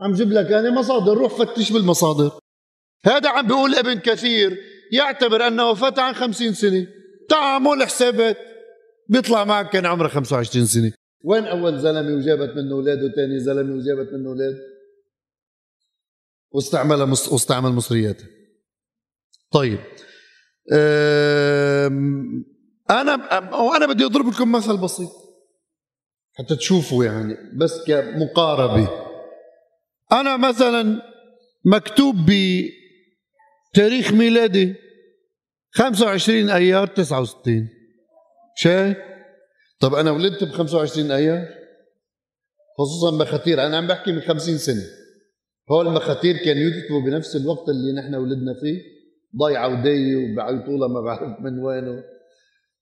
عم 0.00 0.12
جيب 0.12 0.32
لك 0.32 0.52
أنا 0.52 0.70
مصادر. 0.70 1.14
روح 1.14 1.34
فتش 1.34 1.72
بالمصادر. 1.72 2.30
هذا 3.06 3.30
عم 3.30 3.46
بيقول 3.46 3.74
ابن 3.74 3.98
كثير. 3.98 4.58
يعتبر 4.92 5.46
ان 5.46 5.60
وفاته 5.60 6.02
عن 6.02 6.14
خمسين 6.14 6.54
سنة. 6.54 6.86
تعامل 7.28 7.84
حسابات. 7.84 8.38
بيطلع 9.08 9.44
معك 9.44 9.70
كان 9.70 9.86
عمره 9.86 10.08
25 10.08 10.66
سنة. 10.66 10.92
وين 11.24 11.44
أول 11.44 11.78
زلمة 11.78 12.14
وجابت 12.16 12.56
منه 12.56 12.74
أولاد 12.74 12.98
وثاني 13.02 13.38
زلمة 13.40 13.74
وجابت 13.74 14.12
منه 14.12 14.28
أولاد؟ 14.28 14.54
واستعمل 16.50 17.06
مص... 17.06 17.32
واستعمل 17.32 17.70
مصرياته 17.70 18.24
طيب 19.50 19.78
أنا 22.90 23.14
وأنا 23.54 23.86
بدي 23.86 24.04
أضرب 24.04 24.28
لكم 24.28 24.52
مثل 24.52 24.76
بسيط. 24.76 25.08
حتى 26.32 26.56
تشوفوا 26.56 27.04
يعني 27.04 27.36
بس 27.56 27.84
كمقاربة. 27.86 28.88
أنا 30.12 30.36
مثلا 30.36 31.02
مكتوب 31.64 32.16
بتاريخ 33.72 34.12
ميلادي 34.12 34.74
25 35.70 36.50
أيار 36.50 36.86
69 36.86 37.68
شايف؟ 38.56 39.13
طب 39.84 39.94
أنا 39.94 40.10
ولدت 40.10 40.44
ب 40.44 40.50
25 40.50 41.10
ايار 41.10 41.48
خصوصا 42.78 43.16
مخاتير 43.16 43.66
أنا 43.66 43.76
عم 43.76 43.86
بحكي 43.86 44.12
من 44.12 44.20
50 44.20 44.58
سنة. 44.58 44.82
هول 45.70 45.86
المخاتير 45.86 46.36
كانوا 46.36 46.62
يكتبوا 46.62 47.00
بنفس 47.00 47.36
الوقت 47.36 47.68
اللي 47.68 48.00
نحن 48.00 48.14
ولدنا 48.14 48.54
فيه. 48.60 48.80
ضيعة 49.38 49.68
ودي 49.68 50.16
وبعيطوا 50.16 50.78
لها 50.78 50.88
ما 50.88 51.00
بعرف 51.00 51.40
من 51.40 51.58
وينه 51.58 52.02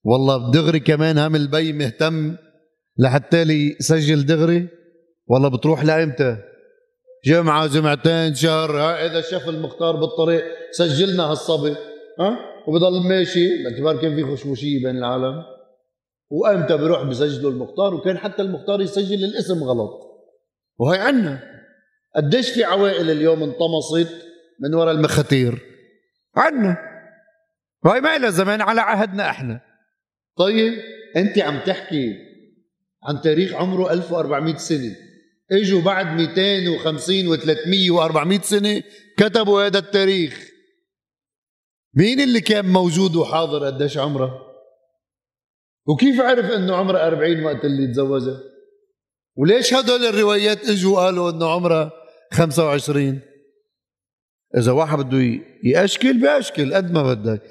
والله 0.05 0.51
دغري 0.51 0.81
كمان 0.81 1.19
هم 1.19 1.37
البي 1.37 1.73
مهتم 1.73 2.37
لحتى 2.99 3.45
لي 3.45 3.77
يسجل 3.81 4.27
دغري. 4.27 4.69
والله 5.27 5.49
بتروح 5.49 5.85
لإمتى؟ 5.85 6.37
جمعة 7.25 7.67
جمعتين 7.67 8.35
شهر. 8.35 8.79
ها 8.81 9.07
إذا 9.07 9.21
شاف 9.21 9.49
المختار 9.49 9.97
بالطريق 9.97 10.45
سجلنا 10.71 11.23
هالصبي. 11.23 11.77
ها؟ 12.21 12.39
وبضل 12.69 13.09
ماشي. 13.09 13.63
باعتبار 13.65 14.03
كان 14.03 14.17
في 14.17 14.37
خشموشية 14.37 14.85
بين 14.85 14.97
العالم. 14.97 15.52
وامتى 16.33 16.77
بيروح 16.77 17.03
بسجلوا 17.03 17.51
المختار 17.51 17.95
وكان 17.95 18.19
حتى 18.19 18.43
المختار 18.43 18.81
يسجل 18.81 19.25
الاسم 19.25 19.65
غلط. 19.65 19.91
وهي 20.79 20.99
عنا. 20.99 21.43
قديش 22.17 22.51
في 22.51 22.65
عوائل 22.65 23.11
اليوم 23.11 23.43
انطمست 23.43 24.13
من 24.61 24.75
وراء 24.75 24.95
المخاتير 24.95 25.63
عنا. 26.37 26.77
وهي 27.85 28.01
ما 28.01 28.19
لها 28.19 28.31
زمان 28.31 28.61
على 28.61 28.81
عهدنا 28.81 29.31
إحنا. 29.31 29.61
طيب 30.37 30.73
أنت 31.17 31.39
عم 31.39 31.61
تحكي 31.67 32.17
عن 33.03 33.21
تاريخ 33.21 33.55
عمره 33.55 33.93
1400 33.93 34.57
سنة. 34.57 34.97
إجوا 35.53 35.83
بعد 35.83 36.07
250 36.07 37.37
و300 37.37 37.91
و400 37.91 38.43
سنة 38.43 38.83
كتبوا 39.19 39.67
هذا 39.67 39.79
التاريخ. 39.79 40.49
مين 41.95 42.21
اللي 42.21 42.41
كان 42.41 42.65
موجود 42.65 43.17
وحاضر 43.17 43.67
قديش 43.67 43.99
عمره؟ 43.99 44.52
وكيف 45.87 46.21
عرف 46.21 46.45
إنه 46.45 46.75
عمره 46.77 46.99
40 46.99 47.45
وقت 47.45 47.65
اللي 47.65 47.87
تزوجها 47.87 48.41
وليش 49.37 49.75
هدول 49.75 50.05
الروايات 50.05 50.69
إجوا 50.69 51.01
قالوا 51.01 51.31
إنه 51.31 51.51
عمره 51.51 51.93
25 52.33 53.21
إذا 54.57 54.73
واحد 54.73 54.99
بده 54.99 55.41
يأشكل 55.65 56.21
بياشكل 56.21 56.75
قد 56.75 56.93
ما 56.93 57.15
بدك. 57.15 57.43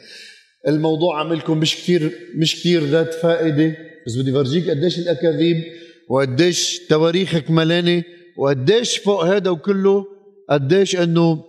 الموضوع 0.68 1.20
عملكم 1.20 1.58
مش 1.58 1.76
كثير 1.76 2.12
مش 2.36 2.60
كثير 2.60 2.84
ذات 2.84 3.14
فائدة. 3.14 3.76
بس 4.08 4.16
بدي 4.18 4.32
فرجيك 4.32 4.70
قديش 4.70 5.00
الأكاذيب 5.00 5.64
وقديش 6.10 6.80
تواريخك 6.90 7.52
ملانة 7.52 8.04
وقديش 8.38 8.98
فوق 8.98 9.24
هذا 9.26 9.50
وكله 9.50 10.06
قديش 10.50 10.96
إنه 10.96 11.44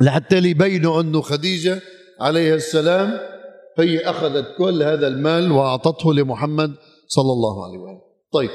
لحتى 0.00 0.36
يبينوا 0.36 1.00
إنه 1.00 1.20
خديجة 1.20 1.80
عليها 2.20 2.54
السلام 2.54 3.33
هي 3.78 3.98
أخذت 3.98 4.54
كل 4.58 4.82
هذا 4.82 5.08
المال 5.08 5.52
وأعطته 5.52 6.14
لمحمد 6.14 6.74
صلى 7.08 7.32
الله 7.32 7.64
عليه 7.64 7.78
واله 7.78 8.00
طيب 8.32 8.50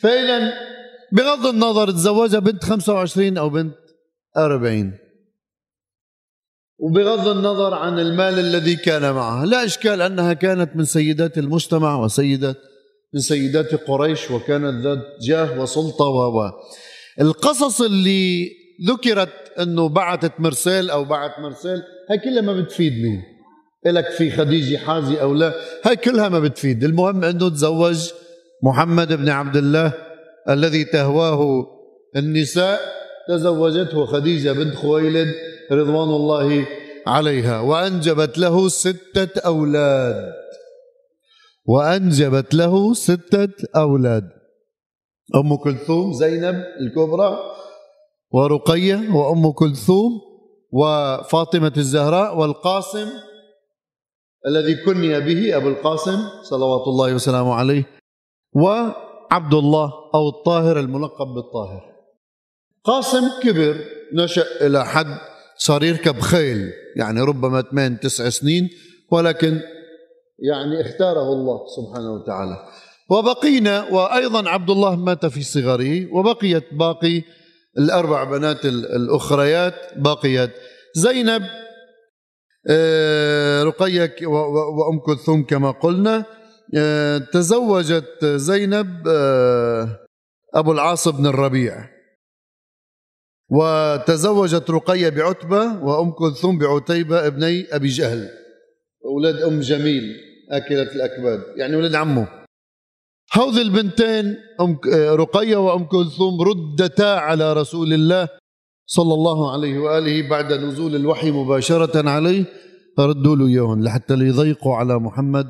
فاذا 0.00 0.52
بغض 1.12 1.46
النظر 1.46 1.90
تزوجها 1.90 2.38
بنت 2.38 2.64
25 2.64 3.38
أو 3.38 3.48
بنت 3.48 3.74
40 4.36 4.98
وبغض 6.78 7.28
النظر 7.28 7.74
عن 7.74 7.98
المال 7.98 8.38
الذي 8.38 8.76
كان 8.76 9.12
معها 9.12 9.46
لا 9.46 9.64
إشكال 9.64 10.02
أنها 10.02 10.32
كانت 10.32 10.76
من 10.76 10.84
سيدات 10.84 11.38
المجتمع 11.38 12.04
وسيدات 12.04 12.56
من 13.14 13.20
سيدات 13.20 13.74
قريش 13.74 14.30
وكانت 14.30 14.84
ذات 14.84 14.98
جاه 15.22 15.60
وسلطة 15.60 16.04
و 16.04 16.50
القصص 17.20 17.80
اللي 17.80 18.50
ذكرت 18.88 19.52
إنه 19.60 19.88
بعثت 19.88 20.32
مرسال 20.38 20.90
أو 20.90 21.04
بعث 21.04 21.30
مرسال 21.38 21.82
هاي 22.10 22.18
كلها 22.18 22.40
ما 22.42 22.60
بتفيدني. 22.60 23.22
إلك 23.86 24.10
في 24.10 24.30
خديجة 24.30 24.76
حازي 24.76 25.20
أو 25.20 25.34
لا 25.34 25.54
هاي 25.84 25.96
كلها 25.96 26.28
ما 26.28 26.38
بتفيد. 26.38 26.84
المهم 26.84 27.24
أنه 27.24 27.48
تزوج 27.48 28.10
محمد 28.62 29.12
بن 29.12 29.28
عبد 29.28 29.56
الله 29.56 29.92
الذي 30.48 30.84
تهواه 30.84 31.66
النساء 32.16 32.80
تزوجته 33.28 34.06
خديجة 34.06 34.52
بنت 34.52 34.74
خويلد 34.74 35.34
رضوان 35.72 36.08
الله 36.08 36.66
عليها. 37.06 37.60
وأنجبت 37.60 38.38
له 38.38 38.68
ستة 38.68 39.40
أولاد. 39.40 40.32
وأنجبت 41.64 42.54
له 42.54 42.94
ستة 42.94 43.54
أولاد. 43.76 44.28
أم 45.36 45.56
كلثوم 45.56 46.12
زينب 46.12 46.64
الكبرى 46.80 47.38
ورقية 48.30 49.14
وأم 49.14 49.50
كلثوم 49.50 50.20
وفاطمة 50.72 51.72
الزهراء 51.76 52.38
والقاسم 52.38 53.08
الذي 54.46 54.74
كني 54.74 55.20
به 55.20 55.56
أبو 55.56 55.68
القاسم 55.68 56.18
صلوات 56.42 56.86
الله 56.86 57.14
وسلامه 57.14 57.54
عليه 57.54 57.84
وعبد 58.52 59.54
الله 59.54 59.92
أو 60.14 60.28
الطاهر 60.28 60.80
الملقب 60.80 61.26
بالطاهر. 61.26 61.92
قاسم 62.84 63.28
كبر 63.42 63.76
نشأ 64.14 64.66
إلى 64.66 64.84
حد 64.84 65.18
صار 65.56 65.84
يركب 65.84 66.20
خيل 66.20 66.70
يعني 66.96 67.20
ربما 67.20 67.62
ثمان 67.62 68.00
تسع 68.00 68.28
سنين 68.28 68.68
ولكن 69.12 69.60
يعني 70.38 70.80
اختاره 70.80 71.32
الله 71.32 71.60
سبحانه 71.76 72.12
وتعالى. 72.12 72.56
وبقينا 73.10 73.88
وأيضا 73.90 74.48
عبد 74.48 74.70
الله 74.70 74.96
مات 74.96 75.26
في 75.26 75.42
صغره 75.42 76.14
وبقيت 76.14 76.74
باقي 76.74 77.22
الأربع 77.78 78.24
بنات 78.24 78.64
الأخريات 78.66 79.74
بقيت 79.96 80.50
زينب 80.94 81.42
رقية 83.62 84.26
وأم 84.26 84.98
كلثوم 84.98 85.44
كما 85.44 85.70
قلنا. 85.70 86.24
آه، 86.76 87.18
تزوجت 87.18 88.24
زينب 88.24 89.08
آه، 89.08 90.06
أبو 90.54 90.72
العاص 90.72 91.08
بن 91.08 91.26
الربيع. 91.26 91.88
وتزوجت 93.50 94.70
رقية 94.70 95.08
بعتبة 95.08 95.84
وأم 95.84 96.10
كلثوم 96.10 96.58
بعتيبة 96.58 97.26
ابني 97.26 97.66
أبي 97.72 97.88
جهل. 97.88 98.28
أولاد 99.04 99.42
أم 99.42 99.60
جميل 99.60 100.02
أكلة 100.50 100.82
الأكباد 100.82 101.42
يعني 101.56 101.76
ولد 101.76 101.94
عمه. 101.94 102.28
هذه 103.32 103.62
البنتين 103.62 104.36
أم 104.60 104.78
رقية 104.94 105.56
وأم 105.56 105.84
كلثوم 105.84 106.42
ردتا 106.42 107.02
على 107.02 107.52
رسول 107.52 107.92
الله 107.92 108.28
صلى 108.94 109.14
الله 109.14 109.52
عليه 109.52 109.78
وآله 109.78 110.28
بعد 110.28 110.52
نزول 110.52 110.96
الوحي 110.96 111.30
مباشرة 111.30 112.10
عليه 112.10 112.44
ردوا 112.98 113.36
له 113.36 113.46
إياهم 113.46 113.84
لحتى 113.84 114.16
ليضيقوا 114.16 114.76
على 114.76 114.98
محمد 114.98 115.46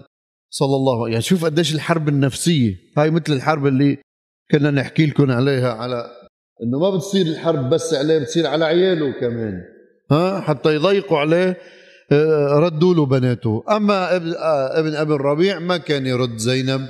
صلى 0.50 0.76
الله 0.76 1.02
عليه 1.02 1.12
يعني 1.12 1.22
شوف 1.22 1.44
قديش 1.44 1.74
الحرب 1.74 2.08
النفسية. 2.08 2.74
هاي 2.98 3.10
مثل 3.10 3.32
الحرب 3.32 3.66
اللي 3.66 3.98
كنا 4.50 4.70
نحكي 4.70 5.06
لكم 5.06 5.30
عليها 5.30 5.72
على 5.72 6.06
إنه 6.62 6.78
ما 6.78 6.96
بتصير 6.96 7.26
الحرب 7.26 7.70
بس 7.70 7.94
عليه 7.94 8.18
بتصير 8.18 8.46
على 8.46 8.64
عياله 8.64 9.12
كمان. 9.20 9.60
ها؟ 10.10 10.40
حتى 10.40 10.74
يضيقوا 10.74 11.18
عليه 11.18 11.58
آه، 12.12 12.58
ردوا 12.58 12.94
له 12.94 13.06
بناته. 13.06 13.64
أما 13.70 14.16
ابن 14.16 14.32
آه، 14.34 14.78
ابن 14.80 14.94
أبي 14.94 15.14
الربيع 15.14 15.58
ما 15.58 15.76
كان 15.76 16.06
يرد 16.06 16.36
زينب 16.36 16.80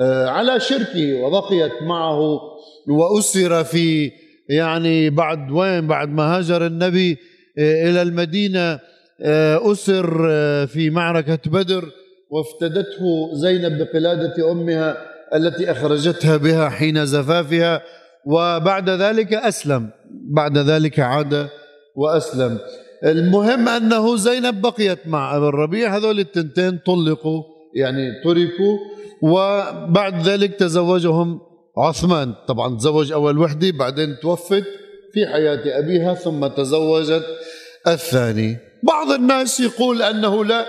آه، 0.00 0.26
على 0.26 0.60
شركه 0.60 1.22
وبقيت 1.22 1.82
معه 1.82 2.40
وأسر 2.88 3.64
في 3.64 4.10
يعني 4.48 5.10
بعد 5.10 5.50
وين؟ 5.50 5.86
بعد 5.86 6.08
ما 6.08 6.22
هاجر 6.22 6.66
النبي 6.66 7.16
إلى 7.58 8.02
المدينة 8.02 8.80
أسر 9.72 10.18
في 10.66 10.90
معركة 10.90 11.38
بدر 11.50 11.84
وافتدته 12.30 13.34
زينب 13.34 13.78
بقلادة 13.78 14.52
أمها 14.52 14.96
التي 15.34 15.70
أخرجتها 15.70 16.36
بها 16.36 16.68
حين 16.68 17.06
زفافها 17.06 17.82
وبعد 18.26 18.90
ذلك 18.90 19.34
أسلم. 19.34 19.90
بعد 20.30 20.58
ذلك 20.58 21.00
عاد 21.00 21.48
وأسلم. 21.96 22.58
المهم 23.04 23.68
أنه 23.68 24.16
زينب 24.16 24.60
بقيت 24.60 24.98
مع 25.06 25.36
أبي 25.36 25.46
الربيع 25.46 25.96
هذول 25.96 26.18
التنتين 26.18 26.78
طلقوا 26.86 27.42
يعني 27.74 28.22
تركوا 28.24 28.78
وبعد 29.22 30.28
ذلك 30.28 30.54
تزوجهم 30.54 31.40
عثمان 31.78 32.34
طبعا 32.48 32.76
تزوج 32.76 33.12
أول 33.12 33.38
وحدة 33.38 33.70
بعدين 33.70 34.16
توفت 34.22 34.64
في 35.12 35.26
حياة 35.26 35.78
أبيها 35.78 36.14
ثم 36.14 36.46
تزوجت 36.46 37.26
الثاني. 37.86 38.56
بعض 38.82 39.10
الناس 39.10 39.60
يقول 39.60 40.02
أنه 40.02 40.44
لا 40.44 40.66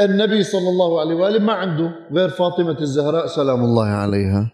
النبي 0.00 0.42
صلى 0.42 0.68
الله 0.68 1.00
عليه 1.00 1.14
وآله 1.14 1.38
ما 1.38 1.52
عنده 1.52 1.94
غير 2.12 2.28
فاطمة 2.28 2.80
الزهراء 2.80 3.26
سلام 3.26 3.64
الله 3.64 3.86
عليها. 3.86 4.52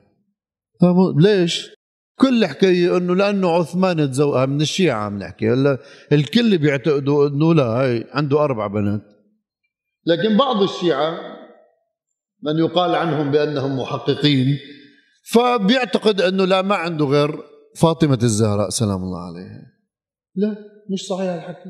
ليش؟ 1.16 1.70
كل 2.18 2.46
حكايه 2.46 2.96
إنه 2.96 3.14
لأنه 3.14 3.50
عثمان 3.50 4.10
تزوجها 4.10 4.46
من 4.46 4.60
الشيعة 4.60 5.04
عم 5.04 5.18
نحكي. 5.18 5.50
هلا 5.50 5.78
الكل 6.12 6.58
بيعتقدوا 6.58 7.28
إنه 7.28 7.54
لا 7.54 7.64
هي 7.64 8.04
عنده 8.12 8.44
أربع 8.44 8.66
بنات. 8.66 9.00
لكن 10.06 10.36
بعض 10.36 10.62
الشيعة 10.62 11.18
من 12.42 12.58
يقال 12.58 12.94
عنهم 12.94 13.30
بأنهم 13.30 13.78
محققين 13.78 14.58
فبيعتقد 15.32 16.20
إنه 16.20 16.44
لا 16.44 16.62
ما 16.62 16.74
عنده 16.74 17.04
غير 17.04 17.42
فاطمة 17.76 18.18
الزهراء 18.22 18.68
سلام 18.68 19.02
الله 19.02 19.18
عليها. 19.18 19.62
لا 20.34 20.56
مش 20.92 21.06
صحيح 21.06 21.32
الحكي. 21.32 21.68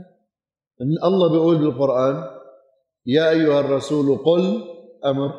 إن 0.81 1.05
الله 1.05 1.31
بيقول 1.31 1.59
بالقرآن 1.59 2.25
يا 3.07 3.31
أيها 3.31 3.61
الرسول 3.61 4.19
قل 4.19 4.63
أمر. 5.05 5.33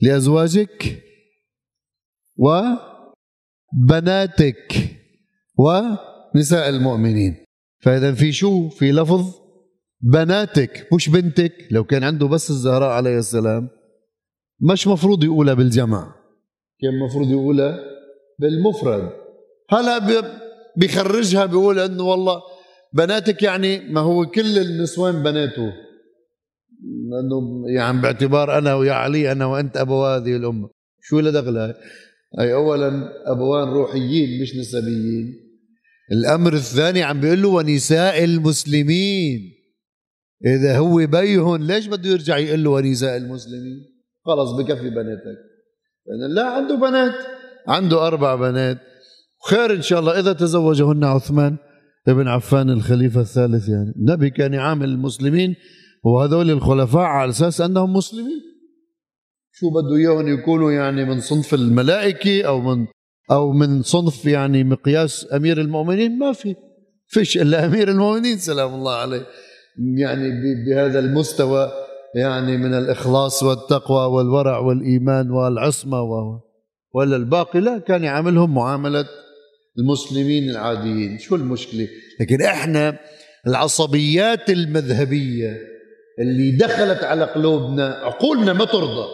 لأزواجك 0.00 1.02
و 2.36 2.60
بناتك 3.88 4.96
ونساء 5.58 6.68
المؤمنين. 6.68 7.44
فإذا 7.82 8.14
في 8.14 8.32
شو؟ 8.32 8.68
في 8.68 8.92
لفظ 8.92 9.40
بناتك 10.00 10.88
مش 10.94 11.08
بنتك. 11.08 11.52
لو 11.70 11.84
كان 11.84 12.04
عنده 12.04 12.26
بس 12.26 12.50
الزهراء 12.50 12.90
عليه 12.90 13.18
السلام 13.18 13.68
مش 14.60 14.86
مفروض 14.86 15.24
يقولها 15.24 15.54
بالجمع 15.54 16.19
كان 16.82 16.98
مفروض 16.98 17.30
يقولها 17.30 17.78
بالمفرد 18.38 19.10
هلا 19.70 19.98
بيخرجها 20.76 21.46
بيقول 21.46 21.78
إنه 21.78 22.02
والله 22.02 22.40
بناتك 22.92 23.42
يعني 23.42 23.80
ما 23.80 24.00
هو 24.00 24.26
كل 24.26 24.58
النسوان 24.58 25.22
بناته. 25.22 25.72
انه 27.22 27.64
يعني 27.76 28.00
باعتبار 28.00 28.58
أنا 28.58 28.74
ويا 28.74 28.92
علي 28.92 29.32
أنا 29.32 29.46
وأنت 29.46 29.76
أبو 29.76 30.04
هذه 30.04 30.36
الأمة. 30.36 30.70
شو 31.02 31.18
اللي 31.18 31.32
دخلها 31.32 31.74
أي 32.40 32.54
أولا 32.54 33.12
أبوان 33.26 33.68
روحيين 33.68 34.42
مش 34.42 34.56
نسبيين. 34.56 35.50
الأمر 36.12 36.52
الثاني 36.52 37.02
عم 37.02 37.20
بيقول 37.20 37.42
له 37.42 37.48
ونساء 37.48 38.24
المسلمين. 38.24 39.40
إذا 40.46 40.78
هو 40.78 41.06
بيهن 41.06 41.66
ليش 41.66 41.86
بده 41.86 42.10
يرجع 42.10 42.38
يقول 42.38 42.64
له 42.64 42.70
ونساء 42.70 43.16
المسلمين؟ 43.16 43.84
خلص 44.24 44.52
بكفي 44.52 44.90
بناتك. 44.90 45.49
يعني 46.10 46.34
لا 46.34 46.50
عنده 46.50 46.74
بنات. 46.74 47.14
عنده 47.68 48.06
أربع 48.06 48.34
بنات. 48.34 48.78
خير 49.50 49.74
إن 49.74 49.82
شاء 49.82 50.00
الله. 50.00 50.20
إذا 50.20 50.32
تزوجهن 50.32 51.04
عثمان 51.04 51.56
ابن 52.08 52.28
عفان 52.28 52.70
الخليفة 52.70 53.20
الثالث 53.20 53.68
يعني. 53.68 53.92
النبي 53.96 54.30
كان 54.30 54.54
يعامل 54.54 54.88
المسلمين 54.88 55.54
وهذول 56.04 56.50
الخلفاء 56.50 57.02
على 57.02 57.30
أساس 57.30 57.60
أنهم 57.60 57.92
مسلمين. 57.92 58.40
شو 59.52 59.70
بده 59.70 59.96
إياهم 59.96 60.28
يكونوا 60.28 60.72
يعني 60.72 61.04
من 61.04 61.20
صنف 61.20 61.54
الملائكة 61.54 62.42
أو 62.42 62.60
من 62.60 62.86
أو 63.30 63.52
من 63.52 63.82
صنف 63.82 64.26
يعني 64.26 64.64
مقياس 64.64 65.26
أمير 65.32 65.60
المؤمنين؟ 65.60 66.18
ما 66.18 66.32
في. 66.32 66.54
فيش 67.06 67.38
إلا 67.38 67.66
أمير 67.66 67.90
المؤمنين 67.90 68.38
سلام 68.38 68.74
الله 68.74 68.94
عليه. 68.94 69.26
يعني 69.96 70.30
بهذا 70.66 70.98
المستوى 70.98 71.70
يعني 72.14 72.56
من 72.56 72.74
الإخلاص 72.74 73.42
والتقوى 73.42 74.04
والورع 74.06 74.58
والإيمان 74.58 75.30
والعصمة 75.30 76.02
و 76.02 76.40
ولا 76.94 77.16
الباقي 77.16 77.60
لا 77.60 77.78
كان 77.78 78.04
يعاملهم 78.04 78.54
معاملة 78.54 79.04
المسلمين 79.78 80.50
العاديين. 80.50 81.18
شو 81.18 81.36
المشكلة؟ 81.36 81.88
لكن 82.20 82.42
إحنا 82.42 82.98
العصبيات 83.46 84.50
المذهبية 84.50 85.58
اللي 86.18 86.50
دخلت 86.56 87.04
على 87.04 87.24
قلوبنا 87.24 87.88
عقولنا 87.88 88.52
ما 88.52 88.64
ترضى. 88.64 89.08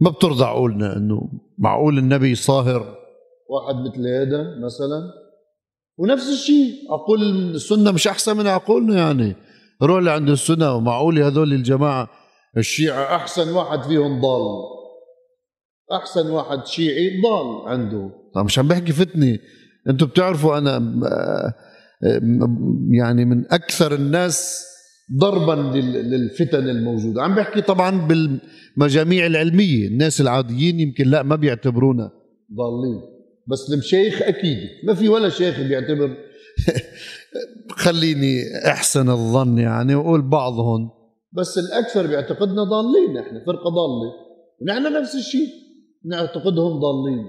ما 0.00 0.10
بترضى 0.10 0.44
عقولنا 0.44 0.96
إنه 0.96 1.30
معقول 1.58 1.98
النبي 1.98 2.34
صاهر 2.34 2.96
واحد 3.50 3.74
مثل 3.74 4.08
هذا 4.08 4.42
مثلا؟ 4.64 5.12
ونفس 5.98 6.28
الشيء 6.28 6.74
عقول 6.90 7.22
السنة 7.54 7.92
مش 7.92 8.08
أحسن 8.08 8.36
من 8.36 8.46
عقولنا 8.46 8.96
يعني. 8.96 9.36
روح 9.82 10.02
لعند 10.02 10.28
السنة 10.28 10.74
ومعقول 10.74 11.22
هذول 11.22 11.52
الجماعة. 11.52 12.08
الشيعة 12.56 13.16
أحسن 13.16 13.52
واحد 13.52 13.82
فيهم 13.82 14.20
ضال. 14.20 14.42
أحسن 15.92 16.30
واحد 16.30 16.66
شيعي 16.66 17.20
ضال 17.22 17.68
عنده. 17.68 18.10
طب 18.34 18.44
مش 18.44 18.58
عم 18.58 18.68
بحكي 18.68 18.92
فتنة. 18.92 19.38
أنتم 19.88 20.06
بتعرفوا 20.06 20.58
أنا 20.58 20.78
يعني 22.92 23.24
من 23.24 23.44
أكثر 23.52 23.94
الناس 23.94 24.66
ضربا 25.20 25.78
للفتن 25.82 26.68
الموجودة. 26.68 27.22
عم 27.22 27.34
بحكي 27.34 27.60
طبعا 27.60 28.08
بالمجاميع 28.08 29.26
العلمية. 29.26 29.88
الناس 29.88 30.20
العاديين 30.20 30.80
يمكن 30.80 31.04
لا 31.04 31.22
ما 31.22 31.36
بيعتبرونا 31.36 32.10
ضالين. 32.56 33.00
بس 33.48 33.72
المشايخ 33.72 34.22
أكيد. 34.22 34.58
ما 34.84 34.94
في 34.94 35.08
ولا 35.08 35.28
شيخ 35.28 35.60
بيعتبر 35.60 36.16
خليني 37.84 38.42
أحسن 38.66 39.10
الظن 39.10 39.58
يعني 39.58 39.94
وأقول 39.94 40.22
بعضهم. 40.22 40.90
بس 41.32 41.58
الأكثر 41.58 42.06
بيعتقدنا 42.06 42.64
ضالين 42.64 43.16
إحنا 43.16 43.44
فرقة 43.46 43.70
ضالة. 43.70 44.12
ونحن 44.62 44.92
نفس 45.00 45.14
الشيء 45.14 45.48
نعتقدهم 46.04 46.80
ضالين. 46.80 47.24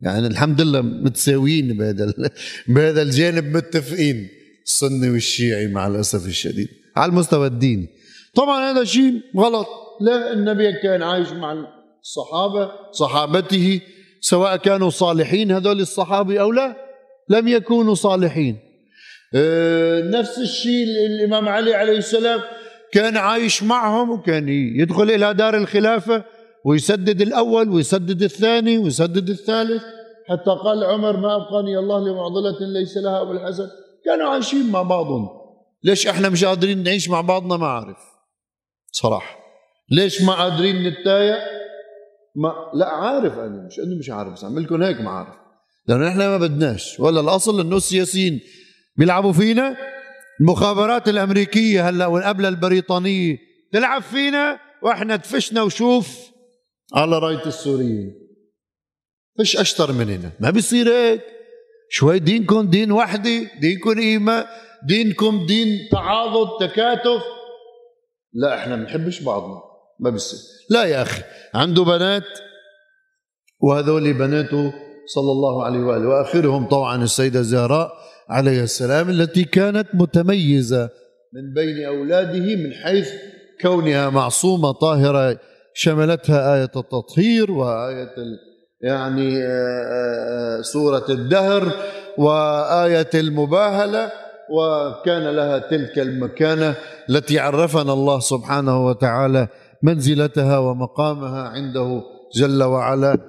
يعني 0.00 0.26
الحمد 0.26 0.60
لله 0.60 0.80
متساويين 0.80 1.76
بهذا 1.76 2.14
بهذا 2.74 3.02
الجانب 3.02 3.56
متفقين 3.56 4.28
السني 4.66 5.10
والشيعي 5.10 5.66
مع 5.66 5.86
الأسف 5.86 6.26
الشديد. 6.26 6.68
على 6.96 7.10
المستوى 7.10 7.46
الديني 7.46 7.88
طبعا 8.34 8.70
هذا 8.70 8.84
شيء 8.84 9.20
غلط. 9.36 9.66
لا 10.00 10.32
النبي 10.32 10.72
كان 10.82 11.02
عايش 11.02 11.32
مع 11.32 11.66
الصحابة 12.00 12.70
صحابته 12.92 13.80
سواء 14.20 14.56
كانوا 14.56 14.90
صالحين 14.90 15.52
هذول 15.52 15.80
الصحابة 15.80 16.40
أو 16.40 16.52
لا. 16.52 16.87
لم 17.30 17.48
يكونوا 17.48 17.94
صالحين. 17.94 18.58
أه 19.34 20.00
نفس 20.00 20.38
الشيء 20.38 20.84
الإمام 21.06 21.48
علي 21.48 21.74
عليه 21.74 21.98
السلام 21.98 22.40
كان 22.92 23.16
عايش 23.16 23.62
معهم 23.62 24.10
وكان 24.10 24.48
يدخل 24.48 25.10
إلى 25.10 25.34
دار 25.34 25.56
الخلافة 25.56 26.24
ويسدد 26.64 27.20
الأول 27.20 27.68
ويسدد 27.68 28.22
الثاني 28.22 28.78
ويسدد 28.78 29.28
الثالث. 29.28 29.82
حتى 30.28 30.50
قال 30.64 30.84
عمر 30.84 31.16
ما 31.16 31.36
أبقاني 31.36 31.78
الله 31.78 31.98
لمعضلة 32.00 32.56
ليس 32.60 32.96
لها 32.96 33.22
أبو 33.22 33.32
الحسن. 33.32 33.68
كانوا 34.04 34.28
عايشين 34.28 34.70
مع 34.70 34.82
بعضهم. 34.82 35.28
ليش 35.84 36.06
إحنا 36.06 36.28
مش 36.28 36.44
قادرين 36.44 36.82
نعيش 36.82 37.08
مع 37.08 37.20
بعضنا؟ 37.20 37.56
ما 37.56 37.66
أعرف. 37.66 37.96
صراحة. 38.92 39.38
ليش 39.90 40.22
ما 40.22 40.32
قادرين 40.32 40.82
نتايق 40.88 41.38
ما 42.36 42.52
لا 42.74 42.86
عارف 42.86 43.38
أنا 43.38 43.66
مش 43.66 43.78
انه 43.78 43.98
مش 43.98 44.10
عارف 44.10 44.32
بس 44.32 44.44
لكم 44.44 44.82
هيك 44.82 45.00
ما 45.00 45.10
عارف. 45.10 45.47
لأنه 45.88 46.08
إحنا 46.08 46.28
ما 46.28 46.36
بدناش. 46.36 47.00
ولا 47.00 47.20
الأصل 47.20 47.60
إنه 47.60 47.76
السياسيين 47.76 48.40
بيلعبوا 48.96 49.32
فينا. 49.32 49.76
المخابرات 50.40 51.08
الأمريكية 51.08 51.88
هلأ 51.88 52.06
وقبل 52.06 52.46
البريطانية 52.46 53.38
تلعب 53.72 54.02
فينا 54.02 54.60
وإحنا 54.82 55.16
تفشنا 55.16 55.62
وشوف 55.62 56.30
على 56.94 57.18
رأية 57.18 57.46
السوريين. 57.46 58.14
فيش 59.36 59.56
أشطر 59.56 59.92
مننا. 59.92 60.30
ما 60.40 60.50
بيصير 60.50 60.88
هيك. 60.88 61.20
شوي 61.90 62.18
دينكم 62.18 62.70
دين 62.70 62.92
وحدي 62.92 63.48
دينكم 63.60 63.98
إيمان 63.98 64.44
دينكم 64.86 65.46
دين 65.46 65.88
تعاضد 65.92 66.68
تكاتف. 66.68 67.22
لا 68.32 68.58
إحنا 68.58 68.76
ما 68.76 68.82
بنحبش 68.82 69.20
بعضنا. 69.20 69.60
ما 70.00 70.10
بيصير. 70.10 70.38
لا 70.70 70.84
يا 70.84 71.02
أخي 71.02 71.22
عنده 71.54 71.84
بنات 71.84 72.24
وهذول 73.60 74.12
بناته 74.12 74.87
صلى 75.14 75.32
الله 75.32 75.64
عليه 75.64 75.78
وآله. 75.78 76.08
وآخرهم 76.08 76.68
طبعا 76.68 77.02
السيدة 77.02 77.42
زهراء 77.42 77.92
عليه 78.28 78.62
السلام 78.62 79.10
التي 79.10 79.44
كانت 79.44 79.88
متميزة 79.94 80.90
من 81.34 81.54
بين 81.54 81.86
أولاده 81.86 82.56
من 82.56 82.72
حيث 82.72 83.10
كونها 83.62 84.10
معصومة 84.10 84.72
طاهرة 84.72 85.38
شملتها 85.74 86.54
آية 86.54 86.70
التطهير 86.76 87.50
وآية 87.50 88.14
يعني 88.82 89.42
آه، 89.42 90.58
آه، 90.58 90.62
سورة 90.62 91.04
الدهر 91.08 91.72
وآية 92.18 93.10
المباهلة 93.14 94.12
وكان 94.50 95.22
لها 95.22 95.58
تلك 95.58 95.98
المكانة 95.98 96.74
التي 97.10 97.38
عرفنا 97.38 97.92
الله 97.92 98.20
سبحانه 98.20 98.86
وتعالى 98.86 99.48
منزلتها 99.82 100.58
ومقامها 100.58 101.42
عنده 101.42 102.02
جل 102.36 102.62
وعلا. 102.62 103.27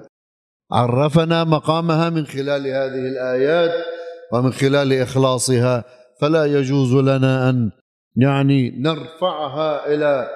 عرفنا 0.72 1.44
مقامها 1.44 2.10
من 2.10 2.26
خلال 2.26 2.66
هذه 2.66 3.06
الآيات 3.08 3.72
ومن 4.32 4.52
خلال 4.52 4.92
إخلاصها 4.92 5.84
فلا 6.20 6.44
يجوز 6.44 6.94
لنا 6.94 7.50
أن 7.50 7.70
يعني 8.16 8.70
نرفعها 8.78 9.94
إلى 9.94 10.28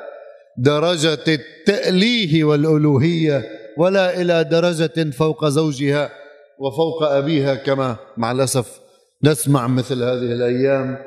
درجة 0.58 1.24
التأليه 1.28 2.44
والألوهية 2.44 3.44
ولا 3.78 4.20
إلى 4.20 4.44
درجة 4.44 5.10
فوق 5.10 5.48
زوجها 5.48 6.10
وفوق 6.58 7.02
أبيها 7.02 7.54
كما 7.54 7.96
مع 8.16 8.32
الأسف 8.32 8.80
نسمع 9.24 9.66
مثل 9.66 10.02
هذه 10.02 10.32
الأيام. 10.32 10.98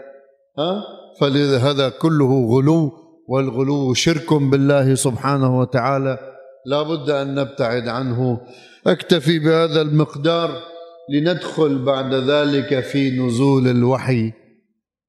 ها؟ 0.58 0.84
فلهذا 1.20 1.90
كله 1.90 2.48
غلو 2.52 2.92
والغلو 3.28 3.94
شرك 3.94 4.34
بالله 4.34 4.96
سبحانه 4.96 5.60
وتعالى. 5.60 6.37
لا 6.66 6.84
بد 6.84 7.10
أن 7.10 7.36
نبتعد 7.36 7.88
عنه. 7.88 8.42
أكتفي 8.88 9.40
بهذا 9.40 9.82
المقدار 9.82 10.50
لندخل 11.14 11.86
بعد 11.86 12.14
ذلك 12.14 12.80
في 12.80 13.20
نزول 13.20 13.68
الوحي. 13.68 14.34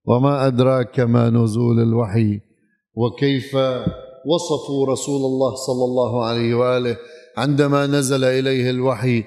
وما 0.07 0.47
أدراك 0.47 1.01
ما 1.01 1.31
نزول 1.31 1.81
الوحي؟ 1.81 2.41
وكيف 2.95 3.55
وصفوا 4.27 4.87
رسول 4.93 5.21
الله 5.21 5.55
صلى 5.55 5.85
الله 5.85 6.25
عليه 6.25 6.55
وآله 6.55 6.97
عندما 7.37 7.87
نزل 7.87 8.25
إليه 8.25 8.71
الوحي؟ 8.71 9.25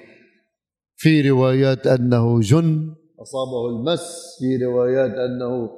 في 0.96 1.30
روايات 1.30 1.86
أنه 1.86 2.40
جن. 2.40 2.94
أصابه 3.22 3.68
المس. 3.68 4.36
في 4.38 4.64
روايات 4.64 5.10
أنه 5.10 5.70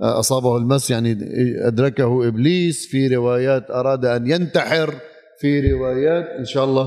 أصابه 0.00 0.56
المس 0.56 0.90
يعني 0.90 1.18
أدركه 1.66 2.28
إبليس. 2.28 2.86
في 2.86 3.06
روايات 3.06 3.70
أراد 3.70 4.04
أن 4.04 4.30
ينتحر. 4.30 4.94
في 5.40 5.72
روايات 5.72 6.26
إن 6.38 6.44
شاء 6.44 6.64
الله 6.64 6.86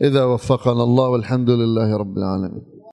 إذا 0.00 0.24
وفقنا 0.24 0.82
الله 0.82 1.08
والحمد 1.08 1.50
لله 1.50 1.96
رب 1.96 2.16
العالمين. 2.18 2.79